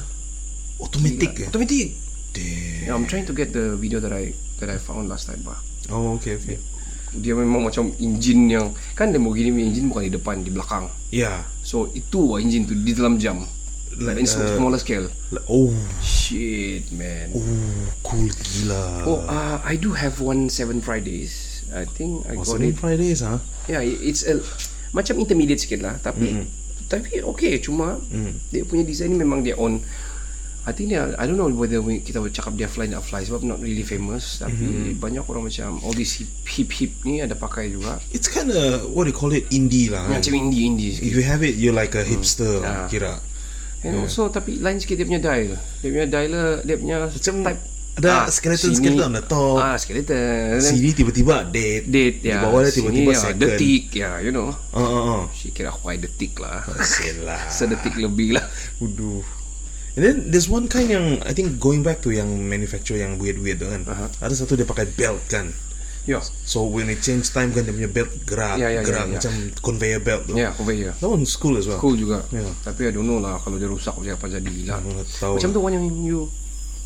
Automatic 0.80 1.32
Gila. 1.34 1.44
eh. 1.44 1.48
Automatic 1.50 1.88
Damn. 2.30 2.86
Yeah, 2.86 2.94
I'm 2.94 3.10
trying 3.10 3.26
to 3.26 3.34
get 3.34 3.52
the 3.52 3.74
video 3.74 3.98
that 4.00 4.14
I 4.14 4.32
that 4.62 4.70
I 4.70 4.78
found 4.78 5.10
last 5.10 5.26
time 5.26 5.42
bah. 5.42 5.58
Oh 5.90 6.14
okay 6.16 6.38
okay. 6.38 6.62
Dia 7.18 7.34
memang 7.34 7.66
macam 7.66 7.90
engine 7.98 8.54
yang 8.54 8.70
kan 8.94 9.10
Lamborghini 9.10 9.50
punya 9.50 9.66
engine 9.66 9.90
bukan 9.90 10.04
di 10.06 10.14
depan 10.14 10.36
di 10.46 10.54
belakang. 10.54 10.86
Yeah. 11.10 11.42
So 11.66 11.90
itu 11.90 12.22
lah 12.22 12.38
engine 12.38 12.70
tu 12.70 12.78
di 12.78 12.94
dalam 12.94 13.18
jam. 13.18 13.42
Like, 13.98 14.22
In 14.22 14.30
uh, 14.30 14.54
smaller 14.56 14.78
scale. 14.78 15.10
Like, 15.34 15.42
oh, 15.50 15.74
Shit 16.06 16.94
man. 16.94 17.34
oh, 17.34 17.42
cool 18.06 18.30
gila. 18.30 19.10
Oh, 19.10 19.20
uh, 19.26 19.58
I 19.66 19.74
do 19.74 19.98
have 19.98 20.22
one 20.22 20.54
Seven 20.54 20.86
Fridays. 20.86 21.66
I 21.74 21.90
think 21.90 22.30
I 22.30 22.38
Oh, 22.38 22.46
got 22.46 22.54
seven 22.62 22.70
it. 22.70 22.78
Fridays 22.78 23.26
ah. 23.26 23.42
Yeah, 23.66 23.82
it's 23.82 24.22
a 24.22 24.38
macam 24.92 25.20
intermediate 25.20 25.62
sikit 25.62 25.80
lah. 25.82 25.96
Tapi 25.98 26.46
tapi 26.90 27.22
okay. 27.22 27.62
Cuma 27.62 27.98
dia 28.50 28.66
punya 28.66 28.82
design 28.82 29.14
ni 29.14 29.20
memang 29.22 29.42
dia 29.42 29.54
on. 29.56 29.78
I 30.68 30.76
think 30.76 30.92
dia 30.94 31.16
I 31.18 31.26
don't 31.26 31.40
know 31.40 31.50
whether 31.50 31.82
we, 31.82 31.98
kita 32.04 32.22
boleh 32.22 32.36
cakap 32.36 32.54
dia 32.54 32.70
fly 32.70 32.86
nak 32.86 33.02
fly 33.02 33.26
sebab 33.26 33.42
not 33.42 33.58
really 33.58 33.82
famous 33.82 34.38
tapi 34.38 34.94
banyak 34.94 35.24
orang 35.26 35.50
macam 35.50 35.82
all 35.82 35.96
this 35.96 36.20
hip 36.22 36.30
hip, 36.46 36.70
hip 36.70 36.92
ni 37.08 37.24
ada 37.24 37.34
pakai 37.34 37.74
juga 37.74 37.98
It's 38.14 38.30
kind 38.30 38.54
of 38.54 38.92
what 38.94 39.08
do 39.08 39.10
you 39.10 39.18
call 39.18 39.34
it 39.34 39.50
indie 39.50 39.90
lah. 39.90 40.06
Kan? 40.06 40.20
macam 40.22 40.34
indie 40.36 40.70
indie 40.70 40.94
If 40.94 41.02
sikit. 41.02 41.16
you 41.16 41.24
have 41.26 41.42
it, 41.42 41.58
you're 41.58 41.74
like 41.74 41.96
a 41.98 42.04
hipster 42.06 42.62
Ah. 42.62 42.86
kira. 42.86 43.18
And 43.82 44.04
also 44.04 44.28
tapi 44.30 44.60
lain 44.60 44.78
sikit 44.78 45.00
dia 45.00 45.08
punya 45.08 45.24
dial. 45.24 45.56
Dia 45.80 45.90
punya 45.90 46.08
dial 46.12 46.34
dia 46.62 46.76
punya 46.76 46.98
Macam 47.08 47.36
type 47.50 47.62
ada 48.02 48.28
skeleton- 48.28 48.72
sini- 48.72 48.80
skeleton 48.80 49.06
on 49.06 49.16
the 49.16 49.26
top. 49.26 49.58
Ah 49.58 49.76
skeleton. 49.76 50.58
Sini 50.58 50.90
tiba-tiba 50.92 51.44
date 51.44 51.86
Di 51.86 52.24
ya. 52.24 52.42
bawah 52.42 52.64
dia 52.64 52.72
tiba-tiba 52.72 53.12
Sini, 53.12 53.14
ya, 53.14 53.22
second. 53.22 53.40
Detik 53.40 53.84
ya, 53.92 54.10
you 54.20 54.32
know. 54.32 54.50
Ah 54.72 54.80
ah 54.80 55.04
ah. 55.18 55.24
She 55.30 55.50
kira 55.50 55.70
aku 55.70 55.92
detik 55.94 56.36
lah. 56.36 56.64
Sialah. 56.76 57.50
Sedetik 57.56 57.96
lebih 57.96 58.36
lah. 58.36 58.46
Uduh. 58.80 59.22
And 59.94 60.02
then 60.02 60.16
there's 60.28 60.48
one 60.48 60.66
kind 60.66 60.88
yang 60.88 61.06
I 61.22 61.34
think 61.34 61.58
going 61.58 61.82
back 61.82 62.00
to 62.02 62.10
yang 62.10 62.30
manufacturer 62.42 63.02
yang 63.02 63.18
weird-weird 63.18 63.58
tu 63.58 63.68
kan. 63.68 63.84
Aha. 63.84 64.08
Ada 64.22 64.34
satu 64.38 64.54
dia 64.54 64.64
pakai 64.64 64.88
belt 64.88 65.20
kan. 65.28 65.52
Ya. 66.08 66.24
So 66.42 66.66
when 66.66 66.88
it 66.88 67.04
change 67.04 67.30
time 67.30 67.52
kan 67.52 67.62
dia 67.62 67.74
punya 67.76 67.86
belt 67.86 68.10
gerak, 68.24 68.58
Ya, 68.58 68.72
ya, 68.72 68.80
ya, 68.80 68.82
gerak 68.82 69.06
ya. 69.06 69.20
macam 69.20 69.34
conveyor 69.62 70.00
belt 70.00 70.24
tu. 70.26 70.34
Ya, 70.34 70.50
conveyor. 70.52 70.96
That 70.96 71.06
one's 71.06 71.36
cool 71.36 71.54
as 71.54 71.68
well. 71.68 71.78
Cool 71.78 72.00
juga. 72.00 72.24
Ya. 72.30 72.48
Tapi 72.64 72.88
I 72.88 72.92
don't 72.92 73.04
know 73.04 73.20
lah 73.20 73.38
kalau 73.38 73.60
dia 73.60 73.68
rusak 73.68 73.94
macam 73.94 74.16
apa 74.16 74.26
jadi 74.28 74.56
lah. 74.66 74.80
Tahu 75.20 75.36
Macam 75.38 75.50
lah. 75.50 75.54
tu 75.54 75.62
one 75.62 75.74
yang 75.76 75.86
you 76.02 76.20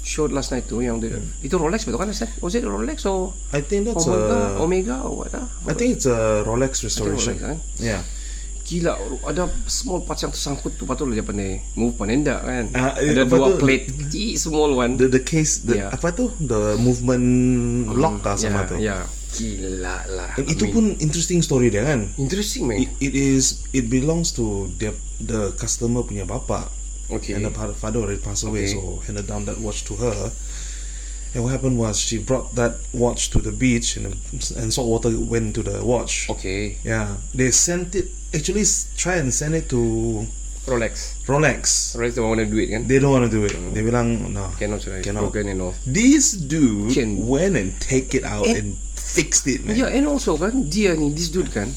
showed 0.04 0.36
last 0.36 0.52
night 0.52 0.68
tu 0.68 0.84
yang 0.84 1.00
dia, 1.00 1.16
itu 1.40 1.56
Rolex 1.56 1.88
betul 1.88 1.96
kan? 2.04 2.12
Was 2.12 2.54
it 2.54 2.68
Rolex 2.68 3.08
or 3.08 3.32
I 3.56 3.64
think 3.64 3.88
that's 3.88 4.04
Omega, 4.04 4.36
a 4.36 4.60
Omega 4.60 4.96
or 5.08 5.24
what 5.24 5.32
ah? 5.32 5.48
I 5.64 5.74
think 5.74 5.96
it's 5.96 6.06
a 6.06 6.44
Rolex 6.44 6.84
restoration. 6.84 7.40
Rolex 7.40 7.48
kan? 7.48 7.58
Yeah. 7.80 8.04
Gila 8.64 8.96
ada 9.28 9.52
small 9.68 10.08
parts 10.08 10.24
yang 10.24 10.32
tersangkut 10.32 10.80
tu 10.80 10.88
patut 10.88 11.08
dia 11.12 11.20
pandai 11.20 11.60
move 11.76 12.00
pandai 12.00 12.24
tak 12.24 12.40
kan? 12.48 12.66
Eh, 12.72 13.12
ada 13.12 13.28
dua 13.28 13.56
tu? 13.56 13.60
plate 13.60 13.92
kecil 13.92 14.40
small 14.40 14.72
one. 14.76 14.96
The 14.96 15.08
the 15.08 15.24
case 15.24 15.68
the 15.68 15.84
Yeah. 15.84 15.92
apa 15.92 16.16
tu? 16.16 16.32
The 16.40 16.80
movement 16.80 17.28
lock 17.92 18.24
kah 18.24 18.40
sama 18.40 18.64
ya, 18.64 18.70
tu. 18.72 18.76
Ya, 18.80 18.98
gila 19.36 19.96
lah. 20.16 20.32
And 20.40 20.48
I 20.48 20.56
itu 20.56 20.72
mean, 20.72 20.76
pun 20.76 20.86
interesting 21.04 21.44
story 21.44 21.72
dia 21.72 21.84
kan. 21.84 22.08
interesting 22.16 22.68
man. 22.68 22.80
It, 22.84 22.92
it 23.04 23.14
is 23.16 23.68
it 23.76 23.92
belongs 23.92 24.32
to 24.40 24.72
the 24.80 24.96
the 25.20 25.52
customer 25.60 26.04
punya 26.08 26.24
bapa. 26.24 26.68
Okay. 27.12 27.34
And 27.34 27.46
the 27.46 27.52
father 27.52 28.00
already 28.00 28.20
passed 28.22 28.44
away, 28.44 28.64
Okay. 28.70 28.74
so 28.74 29.02
handed 29.06 29.28
down 29.28 29.46
that 29.46 29.60
watch 29.60 29.84
to 29.86 29.96
her. 29.96 30.32
And 31.36 31.44
what 31.44 31.50
happened 31.52 31.78
was 31.80 31.98
she 32.00 32.20
brought 32.22 32.54
that 32.56 32.78
watch 32.94 33.30
to 33.32 33.40
the 33.42 33.52
beach, 33.52 33.98
and 33.98 34.14
and 34.56 34.70
salt 34.74 34.88
water 34.88 35.10
went 35.18 35.56
to 35.58 35.64
the 35.64 35.82
watch. 35.84 36.30
Okay. 36.30 36.78
Yeah, 36.86 37.18
they 37.34 37.50
sent 37.52 37.96
it. 37.98 38.08
Actually, 38.34 38.66
try 38.98 39.18
and 39.18 39.34
send 39.34 39.56
it 39.58 39.66
to 39.70 40.26
Rolex. 40.70 41.20
Rolex. 41.28 41.92
Rolex 41.98 42.16
don't 42.16 42.30
want 42.30 42.40
to 42.40 42.46
do 42.48 42.58
it 42.62 42.70
kan? 42.72 42.88
They 42.88 42.98
don't 43.02 43.12
want 43.12 43.26
to 43.28 43.34
do 43.34 43.44
it. 43.44 43.52
They 43.74 43.82
bilang 43.84 44.32
no. 44.32 44.48
Cannot, 44.58 44.80
sorry. 44.86 45.02
Cannot. 45.04 45.28
Broken 45.34 45.50
and. 45.52 45.74
This 45.90 46.38
dude 46.38 46.94
Can- 46.94 47.28
went 47.28 47.58
and 47.58 47.76
take 47.82 48.16
it 48.16 48.24
out 48.24 48.48
Eh? 48.48 48.62
and 48.64 48.78
fixed 48.96 49.44
it, 49.50 49.66
man. 49.66 49.76
Ya, 49.76 49.90
and 49.92 50.08
also 50.08 50.38
kan 50.38 50.70
dia 50.70 50.96
ni 50.96 51.12
this 51.12 51.28
dude 51.34 51.50
kan. 51.52 51.68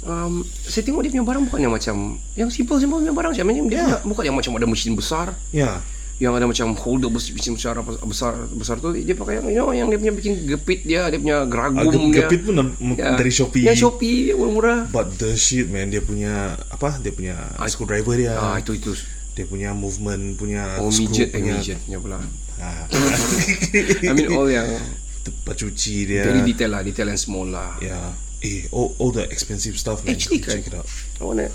Um, 0.00 0.40
saya 0.46 0.82
tengok 0.82 1.00
dia 1.00 1.10
punya 1.10 1.24
barang 1.24 1.42
bukan 1.44 1.60
yang 1.60 1.70
macam 1.70 1.96
yang 2.32 2.48
simple-simple 2.48 2.98
punya 2.98 3.10
barang 3.10 3.32
macam 3.32 3.44
dia 3.66 3.82
Yeah. 3.82 3.98
bukan 4.00 4.22
yang 4.24 4.36
macam 4.36 4.52
ada 4.52 4.64
mesin 4.64 4.94
besar 4.94 5.34
Yeah. 5.50 5.82
yang 6.16 6.32
ada 6.32 6.44
macam 6.44 6.70
holder 6.72 7.10
mesin 7.10 7.52
besar 7.52 7.74
apa 7.74 7.98
besar 8.00 8.30
besar 8.52 8.76
tu 8.76 8.90
dia 8.90 9.12
pakai 9.12 9.38
yang 9.38 9.46
you 9.48 9.56
know, 9.56 9.70
yang 9.70 9.86
dia 9.86 9.98
punya 9.98 10.10
bikin 10.12 10.32
gepit 10.44 10.82
dia 10.82 11.06
dia 11.06 11.16
punya 11.16 11.36
Ah, 11.36 11.46
geragum 11.46 11.82
ge- 11.84 12.10
dia 12.12 12.18
gepit 12.24 12.40
pun 12.42 12.54
Ya. 12.92 13.10
dari 13.12 13.28
Shopee. 13.28 13.62
yang 13.64 13.74
Shopee 13.74 14.30
murah-murah 14.32 14.86
But 14.88 15.14
the 15.16 15.34
shit, 15.34 15.66
man, 15.66 15.88
dia 15.88 15.98
punya 16.00 16.32
apa? 16.68 16.98
Dia 16.98 17.10
punya 17.10 17.34
screwdriver 17.64 18.14
dia. 18.14 18.34
ah 18.34 18.54
itu 18.56 18.74
itu 18.74 18.94
Dia 19.32 19.46
punya 19.46 19.70
movement 19.72 20.34
punya 20.34 20.78
oh 20.78 20.90
screw 20.90 21.06
midget 21.06 21.28
eh 21.28 21.38
punya 21.38 21.54
midget 21.56 21.78
punya 21.80 21.98
pula 21.98 22.18
Ah. 22.56 22.86
I 24.02 24.12
mean 24.12 24.30
all 24.30 24.46
yang 24.46 24.66
tempat 25.20 25.54
cuci 25.56 26.06
dia. 26.08 26.22
very 26.24 26.42
detail 26.44 26.70
lah 26.70 26.82
detail 26.82 27.06
and 27.06 27.16
small 27.16 27.44
lah 27.44 27.78
Yeah. 27.78 28.14
Eh, 28.38 28.70
all, 28.70 28.94
all 28.96 29.10
the 29.10 29.26
expensive 29.26 29.74
stuff, 29.74 30.02
man. 30.02 30.14
Actually 30.14 30.38
kan 30.38 30.54
check 30.54 30.66
it 30.66 30.74
out. 30.74 30.86
I 31.18 31.24
wanna 31.24 31.50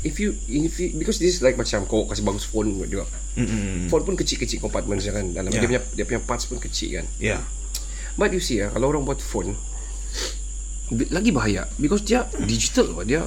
If 0.00 0.16
you 0.16 0.32
if 0.46 0.76
you, 0.76 0.92
Because 0.94 1.16
this 1.16 1.32
is 1.32 1.40
like 1.40 1.56
macam 1.56 1.84
Kau 1.84 2.04
kasih 2.04 2.20
bagus 2.22 2.44
phone 2.44 2.76
buat 2.76 2.88
juga 2.88 3.04
Mm-mm. 3.34 3.88
Phone 3.88 4.04
pun 4.04 4.14
kecil-kecil 4.14 4.56
compartment 4.58 5.00
kan 5.02 5.32
Dalam 5.32 5.48
Yeah. 5.48 5.60
dia 5.60 5.68
punya 5.70 5.82
Dia 5.92 6.04
punya 6.04 6.20
parts 6.20 6.44
pun 6.44 6.56
kecil 6.58 6.88
kan 6.94 7.06
Yeah. 7.16 7.40
But 8.14 8.30
you 8.30 8.38
see 8.38 8.60
ah, 8.60 8.68
Kalau 8.68 8.88
orang 8.88 9.02
buat 9.02 9.20
phone 9.20 9.56
Lagi 11.08 11.28
bahaya 11.30 11.64
Because 11.76 12.04
dia 12.04 12.24
digital 12.38 12.92
bah. 12.92 13.04
Dia 13.04 13.24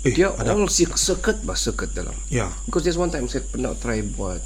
Eh, 0.00 0.16
Dia 0.16 0.32
ada. 0.32 0.54
all 0.54 0.64
cir- 0.66 0.96
circuit 0.96 1.42
bah 1.42 1.54
Circuit 1.54 1.90
dalam 1.92 2.14
Yeah. 2.28 2.48
Because 2.64 2.82
there's 2.82 2.96
one 2.96 3.10
time 3.10 3.26
Saya 3.26 3.42
pernah 3.44 3.74
try 3.76 4.00
buat 4.00 4.40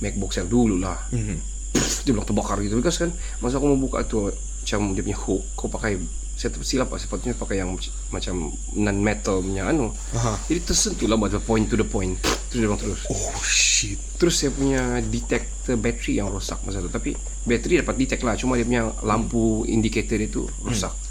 Macbook 0.00 0.32
saya 0.32 0.44
dulu 0.44 0.76
lah 0.76 0.96
Mhm. 1.10 1.36
Pff, 1.70 2.02
Dia 2.02 2.10
bilang 2.10 2.24
terbakar 2.24 2.58
gitu 2.58 2.74
Because 2.74 2.96
kan 2.98 3.12
Masa 3.38 3.56
aku 3.56 3.68
mau 3.68 3.78
buka 3.78 4.02
tu 4.02 4.24
Macam 4.26 4.92
dia 4.92 5.04
punya 5.04 5.18
hook 5.18 5.42
Kau 5.54 5.68
pakai 5.68 6.00
Saya 6.40 6.56
tersilap 6.56 6.88
Sepatutnya 6.96 7.36
pakai 7.36 7.60
yang 7.60 7.76
Macam 8.08 8.48
non-metal 8.72 9.44
punya 9.44 9.68
anu. 9.68 9.92
Aha. 10.16 10.40
Jadi 10.48 10.60
tersentuh 10.64 11.04
lah 11.04 11.20
Buat 11.20 11.36
point 11.44 11.68
to 11.68 11.76
the 11.76 11.84
point. 11.84 12.16
Terus 12.48 12.64
dia 12.64 12.72
terus. 12.80 13.00
Oh 13.12 13.36
shit. 13.44 14.00
Terus 14.16 14.40
saya 14.40 14.50
punya 14.56 15.04
detector 15.04 15.76
bateri 15.76 16.24
yang 16.24 16.32
rosak 16.32 16.64
masa 16.64 16.80
tu. 16.80 16.88
Tapi 16.88 17.12
bateri 17.44 17.84
dapat 17.84 17.94
detect 18.00 18.24
lah 18.24 18.40
Cuma 18.40 18.56
dia 18.56 18.64
punya 18.64 18.88
lampu 19.04 19.68
indicator 19.68 20.16
dia 20.16 20.32
tu 20.32 20.48
rosak 20.64 21.09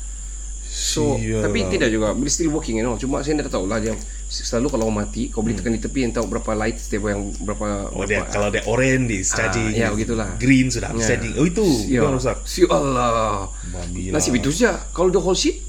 So 0.79 1.19
Sial. 1.19 1.43
Tapi 1.43 1.67
tidak 1.67 1.91
juga 1.91 2.15
Bila 2.15 2.29
still 2.29 2.47
working 2.49 2.79
you 2.79 2.85
know 2.85 2.95
Cuma 2.95 3.19
saya 3.19 3.35
dah 3.37 3.51
tahu 3.51 3.67
lah 3.67 3.77
dia 3.77 3.91
Selalu 4.25 4.67
kalau 4.69 4.87
mati 4.87 5.27
Kau 5.27 5.41
boleh 5.41 5.51
tekan 5.53 5.75
di 5.75 5.81
tepi 5.81 5.99
Yang 6.01 6.13
tahu 6.15 6.31
berapa 6.31 6.55
light 6.55 6.79
Step 6.79 7.03
yang 7.03 7.35
berapa 7.37 7.91
Oh 7.91 8.07
dia 8.07 8.23
berapa, 8.23 8.31
kalau 8.31 8.47
dia 8.47 8.63
orange 8.63 9.03
dia 9.05 9.19
charging. 9.21 9.75
ya, 9.75 9.91
begitulah. 9.91 10.39
Green 10.39 10.71
sudah 10.71 10.95
Ya. 10.95 11.03
charging. 11.03 11.35
Oh 11.35 11.43
itu 11.43 11.65
Ya. 11.85 11.99
yang 11.99 12.15
rusak. 12.15 12.39
Si 12.43 12.63
Allah 12.63 13.51
Babi 13.67 14.09
Nasib 14.09 14.31
lah. 14.31 14.39
itu 14.39 14.49
saja 14.49 14.79
Kalau 14.89 15.09
the 15.09 15.19
whole 15.19 15.35
shit 15.35 15.59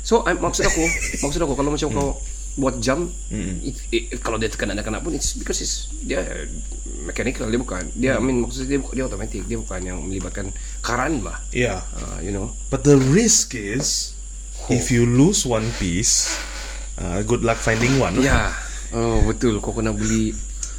So 0.00 0.24
I, 0.24 0.32
maksud 0.32 0.64
aku 0.64 0.80
Maksud 1.22 1.40
aku 1.42 1.52
Kalau 1.52 1.68
macam 1.68 1.88
kau 1.90 2.10
Buat 2.56 2.80
jam 2.80 3.06
it, 3.30 3.76
it, 3.90 4.18
Kalau 4.18 4.34
dia 4.34 4.48
tekan 4.48 4.72
nak 4.72 4.80
kena 4.80 4.98
pun 4.98 5.12
It's 5.12 5.36
because 5.36 5.58
it's 5.58 5.92
Dia 6.00 6.24
Mechanical 7.00 7.46
Dia 7.46 7.58
bukan 7.58 7.84
Dia 7.92 8.10
I 8.14 8.20
mean 8.20 8.42
Maksud 8.42 8.64
dia, 8.64 8.80
dia 8.80 9.04
automatic 9.04 9.44
Dia 9.44 9.56
bukan 9.56 9.78
yang 9.78 9.98
melibatkan 10.00 10.50
Karan 10.80 11.20
lah 11.20 11.38
Yeah. 11.50 11.84
uh, 11.92 12.18
You 12.18 12.30
know 12.30 12.50
But 12.66 12.82
the 12.82 12.96
risk 12.96 13.52
is 13.52 14.16
if 14.70 14.90
you 14.90 15.04
lose 15.04 15.44
one 15.44 15.66
piece, 15.76 16.36
uh, 16.96 17.22
good 17.22 17.42
luck 17.42 17.56
finding 17.56 17.96
one. 17.98 18.20
Ya 18.20 18.52
Oh 18.88 19.20
betul 19.28 19.60
Kau 19.60 19.76
kena 19.76 19.92
beli 19.92 20.32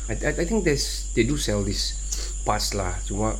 I, 0.09 0.17
I, 0.17 0.31
I 0.41 0.45
think 0.49 0.65
there's 0.65 1.13
They 1.13 1.29
do 1.29 1.37
sell 1.37 1.61
this 1.61 1.93
Parts 2.41 2.73
lah 2.73 2.97
Cuma 3.05 3.37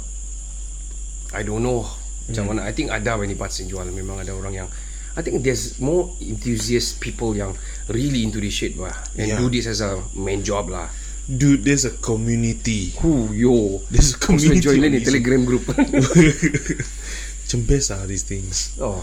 I 1.34 1.42
don't 1.42 1.66
know 1.66 1.90
Macam 2.30 2.46
Hmm. 2.46 2.50
mana 2.54 2.70
I 2.70 2.78
think 2.78 2.94
ada 2.94 3.18
any 3.18 3.34
parts 3.34 3.58
yang 3.58 3.74
jual 3.74 3.90
Memang 3.90 4.22
ada 4.22 4.30
orang 4.38 4.54
yang 4.54 4.70
I 5.18 5.26
think 5.26 5.42
there's 5.42 5.82
more 5.82 6.14
enthusiast 6.22 7.02
people 7.02 7.34
yang 7.34 7.58
really 7.90 8.22
into 8.22 8.38
this 8.38 8.54
shit 8.54 8.78
lah 8.78 8.94
and 9.18 9.34
Yeah. 9.34 9.42
do 9.42 9.50
this 9.50 9.66
as 9.66 9.82
a 9.82 9.98
main 10.14 10.46
job 10.46 10.70
lah. 10.70 10.86
Dude, 11.26 11.66
there's 11.66 11.84
a 11.84 11.94
community. 12.00 12.94
Who 13.02 13.34
yo? 13.34 13.82
There's 13.90 14.14
a 14.16 14.22
community. 14.22 14.62
join 14.64 14.86
ni 14.86 15.02
this. 15.02 15.10
Telegram 15.10 15.44
group. 15.44 15.66
Macam 17.42 17.60
best 17.66 17.90
ah 17.92 18.06
these 18.06 18.24
things. 18.24 18.78
oh 18.78 19.02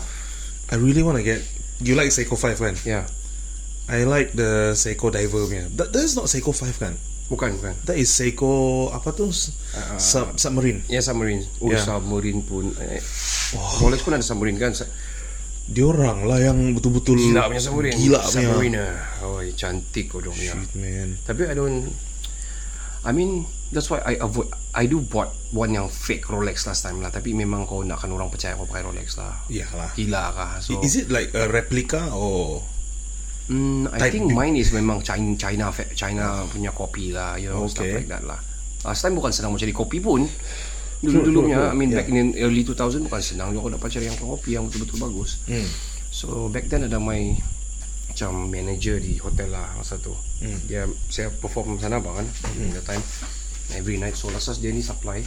I 0.70 0.76
really 0.76 1.02
want 1.02 1.18
to 1.18 1.24
get. 1.24 1.42
You 1.78 1.94
like 1.94 2.08
Seiko 2.08 2.34
5 2.34 2.56
kan? 2.58 2.74
yeah. 2.88 3.04
I 3.86 4.02
like 4.02 4.34
the 4.34 4.74
Seiko 4.74 5.14
Diver 5.14 5.46
punya. 5.46 5.70
That, 5.78 5.94
that 5.94 6.02
is 6.02 6.18
not 6.18 6.26
Seiko 6.26 6.50
5 6.50 6.82
kan? 6.82 6.98
Bukan 7.30 7.58
bukan. 7.58 7.74
That 7.86 7.98
is 7.98 8.10
Seiko 8.10 8.86
apa 8.90 9.14
tu? 9.14 9.30
Sub, 9.98 10.34
submarine. 10.38 10.82
Ya 10.90 11.02
submarine. 11.02 11.46
Oh 11.62 11.70
Yeah. 11.70 11.82
submarine 11.82 12.42
pun. 12.42 12.70
Eh. 12.78 13.02
Rolex 13.82 14.02
pun 14.02 14.14
ada 14.14 14.26
submarine 14.26 14.58
kan. 14.58 14.74
Diorang 15.66 16.22
lah 16.30 16.38
yang 16.38 16.78
betul-betul 16.78 17.18
Gila 17.18 17.50
punya 17.50 17.62
submarine. 17.62 17.94
Gila 17.98 18.20
punya. 18.22 18.30
Submarine. 18.30 18.82
Oh 19.26 19.38
cantik 19.54 20.06
kau 20.10 20.22
dong 20.22 20.38
ya. 20.38 20.54
Shit 20.54 20.70
man. 20.78 21.18
Tapi 21.26 21.50
I 21.50 21.54
don't 21.58 21.90
I 23.06 23.10
mean 23.10 23.46
That's 23.74 23.90
why 23.90 23.98
I 24.06 24.14
avoid 24.22 24.46
I 24.78 24.86
do 24.86 25.02
bought 25.02 25.34
One 25.50 25.74
yang 25.74 25.90
fake 25.90 26.30
Rolex 26.30 26.70
last 26.70 26.86
time 26.86 27.02
lah. 27.02 27.10
Tapi 27.10 27.34
memang 27.34 27.66
kau 27.66 27.82
nakkan 27.82 28.14
orang 28.14 28.30
percaya 28.30 28.54
Kau 28.54 28.66
pakai 28.66 28.86
Rolex 28.86 29.18
lah. 29.18 29.34
Iyalah. 29.50 29.90
Gila 29.98 30.22
kah 30.30 30.52
so, 30.62 30.78
Is 30.86 30.94
it 30.94 31.10
like 31.10 31.34
a 31.34 31.50
replica 31.50 32.14
or 32.14 32.62
mm, 33.50 33.90
I 33.90 34.10
think 34.10 34.30
mine 34.30 34.54
is 34.54 34.70
memang 34.70 35.02
China 35.02 35.34
China, 35.34 35.74
China 35.98 36.46
punya 36.46 36.70
kopi 36.70 37.10
lah 37.10 37.34
You 37.34 37.50
know 37.50 37.66
Stuff 37.66 37.90
Okay. 37.90 38.06
like 38.06 38.10
that 38.10 38.22
lah. 38.22 38.38
Last 38.86 39.02
time 39.02 39.18
bukan 39.18 39.34
senang 39.34 39.50
mencari 39.50 39.74
kopi 39.74 39.98
pun. 39.98 40.22
Dulu-dulunya 41.02 41.70
I 41.70 41.76
mean 41.76 41.90
back 41.90 42.06
in 42.08 42.32
early 42.40 42.64
2000 42.64 43.04
Bukan 43.04 43.20
senang 43.20 43.52
juga 43.52 43.76
dapat 43.76 43.92
cari 43.92 44.08
yang 44.08 44.16
kopi 44.16 44.56
Yang 44.56 44.72
betul-betul 44.72 44.98
bagus. 45.10 45.42
Hmm. 45.44 45.68
So 46.08 46.48
back 46.48 46.72
then 46.72 46.86
ada 46.88 46.96
my 46.96 47.36
Macam 48.08 48.48
manager 48.48 48.96
di 48.96 49.20
hotel 49.20 49.52
lah 49.52 49.76
Masa 49.76 50.00
tu. 50.00 50.16
Dia 50.70 50.88
Saya 51.12 51.28
perform 51.28 51.76
sana 51.76 52.00
bang 52.00 52.24
kan 52.24 52.26
mm. 52.56 52.70
That 52.80 52.86
time 52.88 53.04
Every 53.72 53.96
night 53.96 54.14
So 54.14 54.28
last 54.28 54.52
dia 54.58 54.70
ni 54.70 54.80
supply 54.80 55.24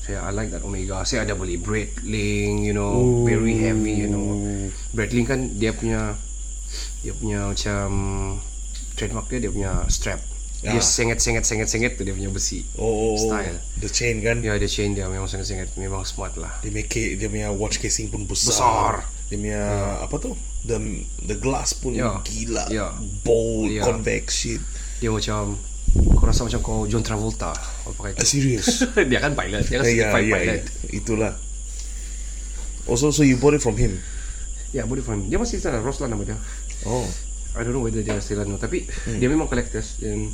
Saya 0.00 0.24
I 0.24 0.32
like 0.32 0.48
that 0.50 0.64
Omega 0.64 1.04
Saya 1.04 1.26
ada 1.26 1.34
beli 1.34 1.60
Breitling 1.60 2.64
You 2.64 2.72
know 2.72 3.24
Very 3.24 3.58
heavy 3.58 3.98
You 3.98 4.08
know 4.08 4.26
Breitling 4.92 5.26
kan 5.26 5.40
Dia 5.52 5.74
punya 5.74 6.16
Dia 7.02 7.12
punya 7.12 7.50
macam 7.50 7.86
Trademark 8.94 9.28
dia 9.28 9.44
Dia 9.44 9.52
punya 9.52 9.72
strap 9.88 10.18
Dia 10.58 10.74
Ah. 10.74 10.82
senget-senget-senget-senget 10.82 11.94
tu 11.94 12.02
Dia 12.02 12.10
punya 12.10 12.32
besi 12.32 12.66
oh 12.80 13.14
Style 13.14 13.62
the 13.78 13.86
chain 13.86 14.18
kan? 14.18 14.42
Ya 14.42 14.58
dia 14.58 14.66
chain 14.66 14.90
dia 14.90 15.06
Memang 15.06 15.28
senget-senget 15.28 15.70
Memang 15.76 16.02
smart 16.02 16.34
lah 16.34 16.50
Dia 16.64 16.72
make 16.72 16.90
dia 16.90 17.28
punya 17.28 17.52
watch 17.52 17.78
casing 17.78 18.10
pun 18.10 18.26
besar. 18.26 18.50
Besar. 18.50 18.94
Dia 19.28 19.36
punya 19.38 19.62
apa 20.02 20.16
tu? 20.18 20.32
The 20.64 20.80
the 21.22 21.36
glass 21.36 21.76
pun 21.76 21.94
Ya. 21.94 22.18
gila. 22.24 22.64
Ya. 22.72 22.90
Bold, 23.22 23.70
Ya. 23.70 23.84
convex 23.84 24.34
shit. 24.34 24.58
Dia 24.98 25.12
macam 25.14 25.54
Kau 26.10 26.24
rasa 26.24 26.42
macam 26.42 26.60
kau 26.60 26.78
John 26.84 27.00
Travolta 27.00 27.52
Kau 27.54 27.92
pakai 27.94 28.12
Uh, 28.12 28.20
tu 28.20 28.26
serious. 28.28 28.84
dia 29.10 29.18
kan 29.18 29.32
pilot 29.32 29.64
Dia 29.64 29.78
kan 29.78 29.84
Eh, 29.84 29.94
certified 29.94 30.24
ya, 30.24 30.34
pilot 30.34 30.60
Itulah. 30.92 31.32
Also, 32.84 33.10
so 33.10 33.20
you 33.20 33.36
bought 33.36 33.52
it 33.52 33.60
from 33.60 33.76
him? 33.76 33.96
Ya 34.70 34.84
boleh 34.84 35.00
from 35.00 35.24
Dia 35.24 35.36
masih 35.36 35.56
sana 35.56 35.78
Roslan 35.78 36.08
nama 36.08 36.24
dia 36.24 36.36
Oh. 36.84 37.04
I 37.56 37.64
don't 37.64 37.72
know 37.72 37.80
whether 37.80 38.00
dia 38.00 38.16
still 38.18 38.40
no 38.42 38.56
Tapi 38.56 38.84
Hmm. 39.04 39.18
dia 39.18 39.26
memang 39.26 39.46
collectors 39.46 39.98
Dan 39.98 40.28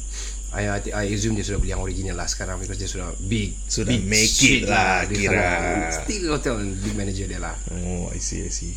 I, 0.51 0.71
I, 0.71 0.79
I 0.93 1.11
assume 1.11 1.35
dia 1.35 1.43
sudah 1.43 1.59
beli 1.59 1.71
yang 1.71 1.81
original 1.81 2.14
lah 2.14 2.27
sekarang 2.27 2.59
Because 2.59 2.77
dia 2.77 2.87
sudah 2.87 3.11
big 3.21 3.55
Sudah 3.64 3.90
big 3.90 4.03
make 4.05 4.35
it 4.40 4.67
lah, 4.67 5.03
di 5.05 5.14
kira. 5.21 5.35
sana. 5.35 5.90
Still 6.01 6.25
hotel 6.31 6.55
Big 6.77 6.95
manager 6.95 7.27
dia 7.27 7.38
lah 7.38 7.55
Oh, 7.71 8.07
I 8.09 8.19
see, 8.19 8.43
I 8.43 8.51
see. 8.51 8.75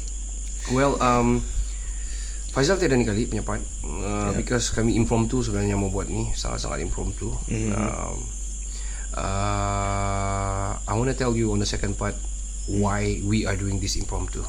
Well 0.68 0.98
um 0.98 1.42
Faizal 2.58 2.82
tiada 2.82 2.98
ni 2.98 3.06
kali 3.06 3.30
punya 3.30 3.46
uh, 3.46 4.34
Because 4.34 4.74
kami 4.74 4.98
impromptu 4.98 5.46
sebenarnya 5.46 5.78
mau 5.78 5.94
buat 5.94 6.10
ni 6.10 6.34
Sangat-sangat 6.34 6.82
impromptu. 6.82 7.30
Um, 7.54 8.18
uh, 9.14 10.74
I 10.74 10.94
want 10.98 11.06
to 11.06 11.14
tell 11.14 11.38
you 11.38 11.54
on 11.54 11.62
the 11.62 11.70
second 11.70 11.94
part 12.02 12.18
Why 12.66 13.22
we 13.22 13.46
are 13.46 13.54
doing 13.54 13.78
this 13.78 13.94
impromptu. 13.94 14.42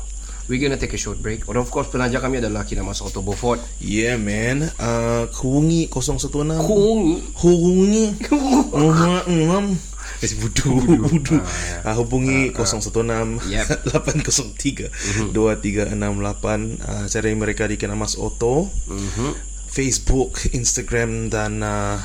We're 0.49 0.57
gonna 0.57 0.81
take 0.81 0.97
a 0.97 0.99
short 0.99 1.21
break. 1.21 1.45
And 1.53 1.61
of 1.61 1.69
course 1.69 1.93
penaja 1.93 2.25
kami 2.25 2.41
adalah 2.41 2.65
Kinamas 2.65 3.05
Auto 3.05 3.21
Beaufort. 3.21 3.61
Yeah, 3.77 4.17
man. 4.17 4.73
Uh, 4.81 5.29
Kuungi 5.29 5.93
016. 5.93 6.65
Kungi 7.37 8.17
Kasi 10.19 10.35
budu 10.43 10.99
budu. 11.11 11.39
Ah, 11.87 11.95
hubungi 11.95 12.51
016 12.51 13.47
Yep. 13.49 13.95
803 13.95 15.31
2368 15.31 16.83
uh, 16.83 17.07
cari 17.07 17.33
mereka 17.39 17.71
di 17.71 17.79
Kenamas 17.79 18.19
Auto. 18.19 18.67
Facebook, 19.69 20.43
Instagram 20.59 21.31
dan 21.31 21.63
uh, 21.63 22.03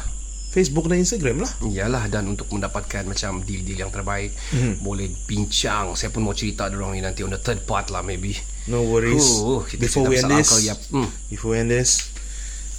Facebook 0.54 0.86
dan 0.86 1.02
Instagram 1.02 1.42
lah. 1.42 1.52
Iyalah 1.66 2.06
dan 2.14 2.30
untuk 2.30 2.46
mendapatkan 2.54 3.10
macam 3.10 3.42
deal-deal 3.42 3.90
yang 3.90 3.90
terbaik 3.90 4.38
Boleh 4.86 5.10
bincang 5.26 5.98
Saya 5.98 6.14
pun 6.14 6.22
mau 6.22 6.38
cerita 6.38 6.70
dorang 6.70 6.94
ni 6.94 7.02
nanti 7.02 7.26
on 7.26 7.34
the 7.34 7.42
third 7.42 7.66
part 7.66 7.90
lah 7.90 8.06
maybe 8.06 8.38
No 8.68 8.86
worries. 8.88 9.44
Oh, 9.44 9.66
kita 9.68 9.82
Before 9.90 10.08
we 10.08 10.16
end 10.22 10.32
this, 10.32 10.48
Uncle 10.48 10.64
Yap. 10.64 10.80
Hmm. 10.88 11.10
before 11.28 11.52
we 11.52 11.60
end 11.60 11.68
this, 11.68 12.08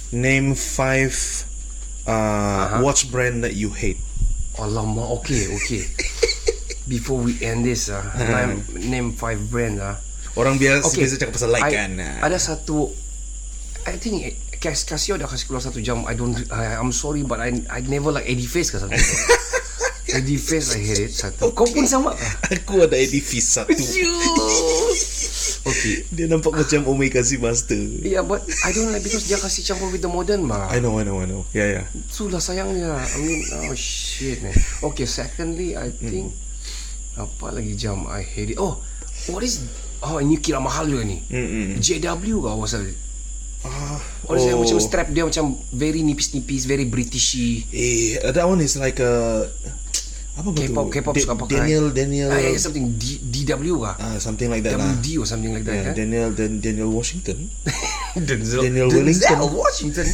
name 0.09 0.57
five 0.57 1.13
uh, 2.09 2.81
watch 2.81 3.11
brand 3.13 3.45
that 3.45 3.53
you 3.53 3.69
hate. 3.69 4.01
Alamak, 4.57 5.07
okay, 5.19 5.51
okay. 5.51 5.83
Before 6.85 7.17
we 7.17 7.35
end 7.41 7.65
this, 7.65 7.89
uh, 7.89 7.99
name, 8.15 8.61
name 8.87 9.07
five 9.11 9.41
brand 9.49 9.81
lah. 9.81 9.97
Orang 10.35 10.59
biasa 10.59 10.91
Okay. 10.91 11.07
biasa 11.07 11.13
cakap 11.17 11.33
pasal 11.33 11.49
like 11.49 11.65
I- 11.65 11.73
kan. 11.73 11.91
Ada 11.97 12.37
satu, 12.37 12.91
I 13.87 13.95
think 13.97 14.15
eh, 14.21 14.35
Kas 14.55 14.83
Casio 14.83 15.15
dah 15.15 15.25
kasih 15.25 15.45
keluar 15.45 15.61
satu 15.61 15.79
jam. 15.79 16.05
I 16.05 16.13
don't, 16.13 16.33
I, 16.49 16.75
I'm 16.77 16.89
sorry, 16.89 17.21
but 17.21 17.37
I, 17.37 17.53
I 17.69 17.79
never 17.85 18.09
like 18.09 18.25
Eddie 18.25 18.47
Face 18.47 18.69
ke 18.69 18.77
satu. 18.77 18.91
Eddie 20.15 20.37
Face, 20.37 20.77
I 20.77 20.81
hate 20.81 21.09
it 21.09 21.13
satu. 21.13 21.51
Kau 21.51 21.65
pun 21.65 21.83
sama. 21.85 22.13
Aku 22.47 22.85
ada 22.85 22.95
edifice 22.95 23.57
satu. 23.57 23.73
Okay. 25.65 26.05
Dia 26.13 26.25
nampak 26.29 26.53
macam 26.53 26.85
Omega 26.87 27.19
Z 27.19 27.41
Master. 27.41 27.77
Yeah, 28.01 28.21
but 28.21 28.45
I 28.63 28.71
don't 28.71 28.93
like 28.93 29.01
because 29.01 29.25
dia 29.25 29.35
kasih 29.35 29.65
campur 29.65 29.89
with 29.89 30.01
the 30.01 30.09
modern 30.09 30.45
bah. 30.45 30.69
I 30.69 30.79
know, 30.79 30.97
I 30.97 31.03
know, 31.03 31.19
I 31.19 31.27
know. 31.27 31.43
Yeah, 31.51 31.81
yeah. 31.81 31.85
Sudah 32.07 32.39
sayangnya. 32.39 32.95
I 32.95 33.17
mean, 33.19 33.41
oh 33.65 33.75
shit 33.75 34.39
man. 34.45 34.53
Okay, 34.85 35.09
secondly, 35.09 35.73
I 35.73 35.89
think 35.89 36.31
apa 37.15 37.51
lagi 37.51 37.73
jam 37.75 38.05
I 38.05 38.21
hate 38.23 38.55
it. 38.55 38.59
Oh, 38.59 38.79
what 39.31 39.41
is 39.41 39.63
Oh 40.03 40.21
ini 40.21 40.37
kira 40.37 40.59
mahal 40.61 40.85
juga 40.85 41.07
ni 41.07 41.23
Mm-mm. 41.31 41.79
JW 41.81 42.43
kau 42.43 42.61
pasal 42.61 42.85
Ah, 43.65 43.97
Oh, 44.29 44.37
oh. 44.37 44.61
macam 44.61 44.77
strap 44.77 45.09
dia 45.09 45.25
macam 45.25 45.57
very 45.73 46.05
nipis-nipis, 46.05 46.69
very 46.69 46.85
Britishy. 46.85 47.65
Eh, 47.73 48.21
that 48.21 48.45
one 48.45 48.61
is 48.61 48.77
like 48.77 49.01
a 49.01 49.45
apa 50.35 50.51
betul? 50.51 50.67
K-pop, 50.67 50.87
K-pop 50.91 51.13
Da- 51.15 51.23
suka 51.23 51.35
pakai. 51.39 51.53
Daniel, 51.63 51.85
Daniel. 51.95 52.27
Ah, 52.27 52.39
yeah, 52.43 52.59
something 52.59 52.91
D, 52.99 53.23
DW 53.23 53.75
kah? 53.79 53.95
ah, 53.95 54.17
something 54.19 54.51
like 54.51 54.67
that 54.67 54.75
lah. 54.75 54.91
WD 54.99 55.15
or 55.15 55.23
something 55.23 55.55
like 55.55 55.63
that. 55.63 55.75
Yeah, 55.75 55.85
kan? 55.89 55.93
Daniel, 55.95 56.29
Dan, 56.35 56.59
Daniel 56.59 56.91
Washington. 56.91 57.47
Denzel, 58.19 58.67
Daniel 58.67 58.87
Denzel 58.91 58.99
Wellington. 58.99 59.39
Washington. 59.55 60.07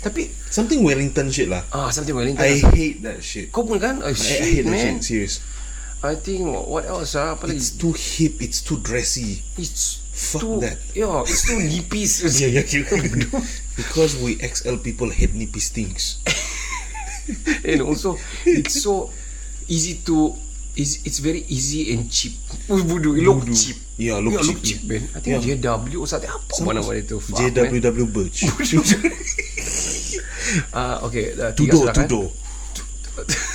Tapi 0.00 0.22
Something 0.48 0.84
Wellington 0.84 1.32
shit 1.32 1.48
lah. 1.48 1.64
ah 1.72 1.88
something 1.88 2.12
Wellington. 2.12 2.44
I 2.44 2.60
hate 2.76 3.00
that 3.02 3.24
shit. 3.24 3.48
Kau 3.50 3.64
pun 3.64 3.80
kan? 3.80 4.04
Oh, 4.04 4.08
I, 4.08 4.12
I 4.12 4.16
shit, 4.16 4.40
hate 4.44 4.64
that 4.64 4.72
man. 4.72 5.00
shit. 5.00 5.24
Serious. 5.24 5.40
I 6.04 6.14
think 6.20 6.44
what 6.44 6.84
else 6.84 7.16
ah? 7.16 7.32
Apa 7.32 7.48
lagi? 7.48 7.56
It's 7.56 7.72
too 7.72 7.96
hip. 7.96 8.44
It's 8.44 8.60
too 8.60 8.76
dressy. 8.84 9.40
It's 9.56 10.04
Fuck 10.14 10.44
too, 10.46 10.62
that. 10.62 10.78
Yeah, 10.94 11.24
it's 11.26 11.42
too 11.42 11.58
nipis. 11.58 12.22
Yeah, 12.38 12.60
yeah, 12.60 12.68
yeah. 12.68 13.40
because 13.74 14.14
we 14.20 14.38
XL 14.38 14.78
people 14.78 15.10
hate 15.10 15.34
nipis 15.34 15.72
things. 15.74 16.22
and 17.64 17.80
also 17.82 18.14
it's 18.46 18.78
so 18.78 19.10
easy 19.68 20.00
to 20.04 20.34
is 20.74 21.06
it's 21.06 21.18
very 21.22 21.46
easy 21.48 21.94
and 21.94 22.10
cheap. 22.10 22.34
Oh, 22.68 22.78
Voodoo, 22.82 23.14
it 23.14 23.22
look 23.22 23.46
Voodoo. 23.46 23.54
cheap. 23.54 23.78
Yeah, 23.94 24.18
look 24.18 24.34
yeah, 24.34 24.42
look 24.42 24.58
cheap. 24.62 24.82
cheap, 24.82 24.90
man. 24.90 25.02
I 25.14 25.18
think 25.22 25.38
Yeah. 25.38 25.54
JW 25.78 26.02
or 26.02 26.08
something. 26.10 26.26
Apa 26.30 26.54
mana 26.66 26.82
mana 26.82 26.98
itu? 26.98 27.22
Fuck. 27.22 27.38
JWW 27.38 28.06
Birch. 28.10 28.42
Ah, 30.70 31.00
okay. 31.02 31.34
dah, 31.34 31.50
tiga 31.56 31.72
Tudo, 31.74 31.78
sudah 31.82 31.94
kan? 31.96 32.06
tudo. 32.06 32.22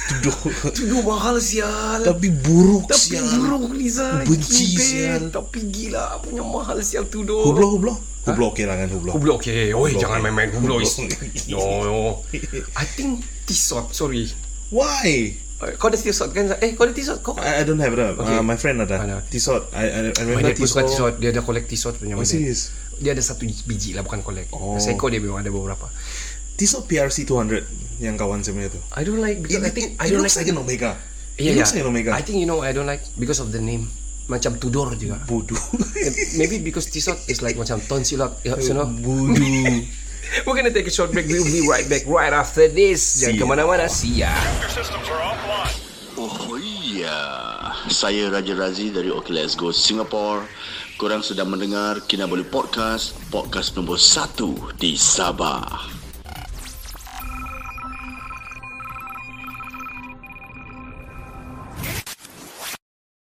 Tudo. 0.09 0.31
Tudo 0.73 0.97
mahal 1.11 1.37
sial. 1.39 2.01
Tapi 2.03 2.27
buruk 2.33 2.87
Tapi 2.89 3.19
sial. 3.19 3.27
buruk 3.39 3.71
Liza 3.75 4.23
Benci 4.25 4.63
Gila, 4.73 4.79
sial. 4.83 5.23
Tapi 5.31 5.59
gila 5.67 6.17
Punya 6.23 6.43
mahal 6.43 6.79
sial 6.81 7.05
tudo 7.07 7.43
Hublo, 7.43 7.75
hublo. 7.77 7.93
Hublo 8.23 8.51
okey 8.51 8.65
lah 8.67 8.75
kan 8.79 8.89
hublo. 8.91 9.11
Hublo 9.15 9.31
okay 9.39 9.71
Oi 9.75 9.95
jangan 9.95 10.19
okay. 10.19 10.31
main-main 10.31 10.49
Hublo 10.55 10.79
is 10.79 10.95
Hublo. 10.95 11.11
No 11.51 11.61
no 11.83 11.95
I 12.81 12.85
think 12.87 13.19
T-Sot 13.47 13.91
Sorry 13.91 14.27
Why? 14.71 15.35
Kau 15.59 15.91
ada 15.91 15.99
T-Sot 15.99 16.31
kan 16.31 16.55
Eh 16.63 16.71
kau 16.71 16.87
ada 16.87 16.95
T-Sot 16.95 17.19
Kau 17.19 17.35
I, 17.35 17.59
I 17.59 17.63
don't 17.67 17.83
have 17.83 17.91
that. 17.99 18.15
Okay. 18.15 18.39
Uh, 18.39 18.43
my 18.43 18.55
friend 18.55 18.79
ada. 18.79 18.95
Ada. 18.95 19.17
T-Sot. 19.27 19.75
I, 19.75 19.85
I, 19.91 19.99
I 20.15 20.21
remember 20.23 20.47
dad 20.47 20.55
pun 20.55 20.67
suka 20.71 20.87
T-Sot. 20.87 20.87
T-Sot 20.87 21.13
Dia 21.19 21.29
ada 21.35 21.43
collect 21.43 21.67
T-Sot 21.67 21.99
punya 21.99 22.15
Oh, 22.15 22.23
serious? 22.23 22.71
Dia 22.95 23.11
ada 23.11 23.19
satu 23.19 23.43
biji 23.43 23.91
lah 23.91 24.07
Bukan 24.07 24.23
collect 24.23 24.55
Oh. 24.55 24.79
Seiko 24.79 25.11
dia 25.11 25.19
memang 25.19 25.43
ada 25.43 25.51
beberapa 25.51 25.91
T-Sot 26.55 26.87
PRC 26.87 27.23
200 27.27 28.03
yang 28.03 28.15
kawan 28.15 28.39
saya 28.43 28.55
punya 28.55 28.67
tu. 28.71 28.79
I 28.95 29.03
don't 29.03 29.19
like 29.19 29.39
Because 29.43 29.63
I 29.63 29.71
think 29.75 29.95
I 29.99 30.07
it 30.07 30.15
don't 30.15 30.23
looks 30.23 30.35
like 30.39 30.47
like 30.47 30.55
an 30.55 30.63
Omega. 30.63 30.91
Yeah, 31.39 31.51
it 31.51 31.59
looks 31.59 31.71
yeah. 31.71 31.79
like 31.79 31.87
an 31.87 31.91
Omega. 31.91 32.11
I 32.15 32.21
think 32.23 32.39
you 32.39 32.47
know 32.47 32.59
I 32.63 32.71
don't 32.75 32.87
like 32.87 33.03
Because 33.15 33.39
of 33.39 33.51
the 33.51 33.59
name 33.63 33.87
Macam 34.27 34.59
Tudor 34.59 34.95
juga 34.95 35.19
Bodoh. 35.23 35.59
Maybe 36.39 36.59
because 36.63 36.87
T-Sot 36.91 37.27
is 37.27 37.39
like 37.39 37.55
Macam 37.55 37.79
tonsilot 37.83 38.43
You 38.43 38.55
know 38.75 38.87
Bodoh. 39.03 39.99
We're 40.45 40.53
gonna 40.55 40.69
take 40.69 40.85
a 40.85 40.93
short 40.93 41.11
break. 41.11 41.25
We'll 41.25 41.41
be 41.47 41.65
right 41.65 41.89
back 41.89 42.05
right 42.05 42.29
after 42.29 42.69
this. 42.69 43.01
Jangan 43.17 43.33
See 43.33 43.33
ya. 43.33 43.41
kemana-mana. 43.41 43.85
See 43.89 44.13
ya. 44.21 44.29
Oh 44.29 45.48
iya, 47.09 47.21
saya 47.89 48.29
Raja 48.29 48.53
Razi 48.53 48.93
dari 48.93 49.09
OK 49.09 49.33
Let's 49.33 49.57
Go 49.57 49.73
Singapore. 49.73 50.45
Korang 50.99 51.25
sedang 51.25 51.49
mendengar 51.49 52.03
Kinabalu 52.05 52.45
Podcast, 52.45 53.15
podcast 53.33 53.73
nombor 53.73 53.97
1 53.97 54.77
di 54.77 54.93
Sabah. 54.99 55.98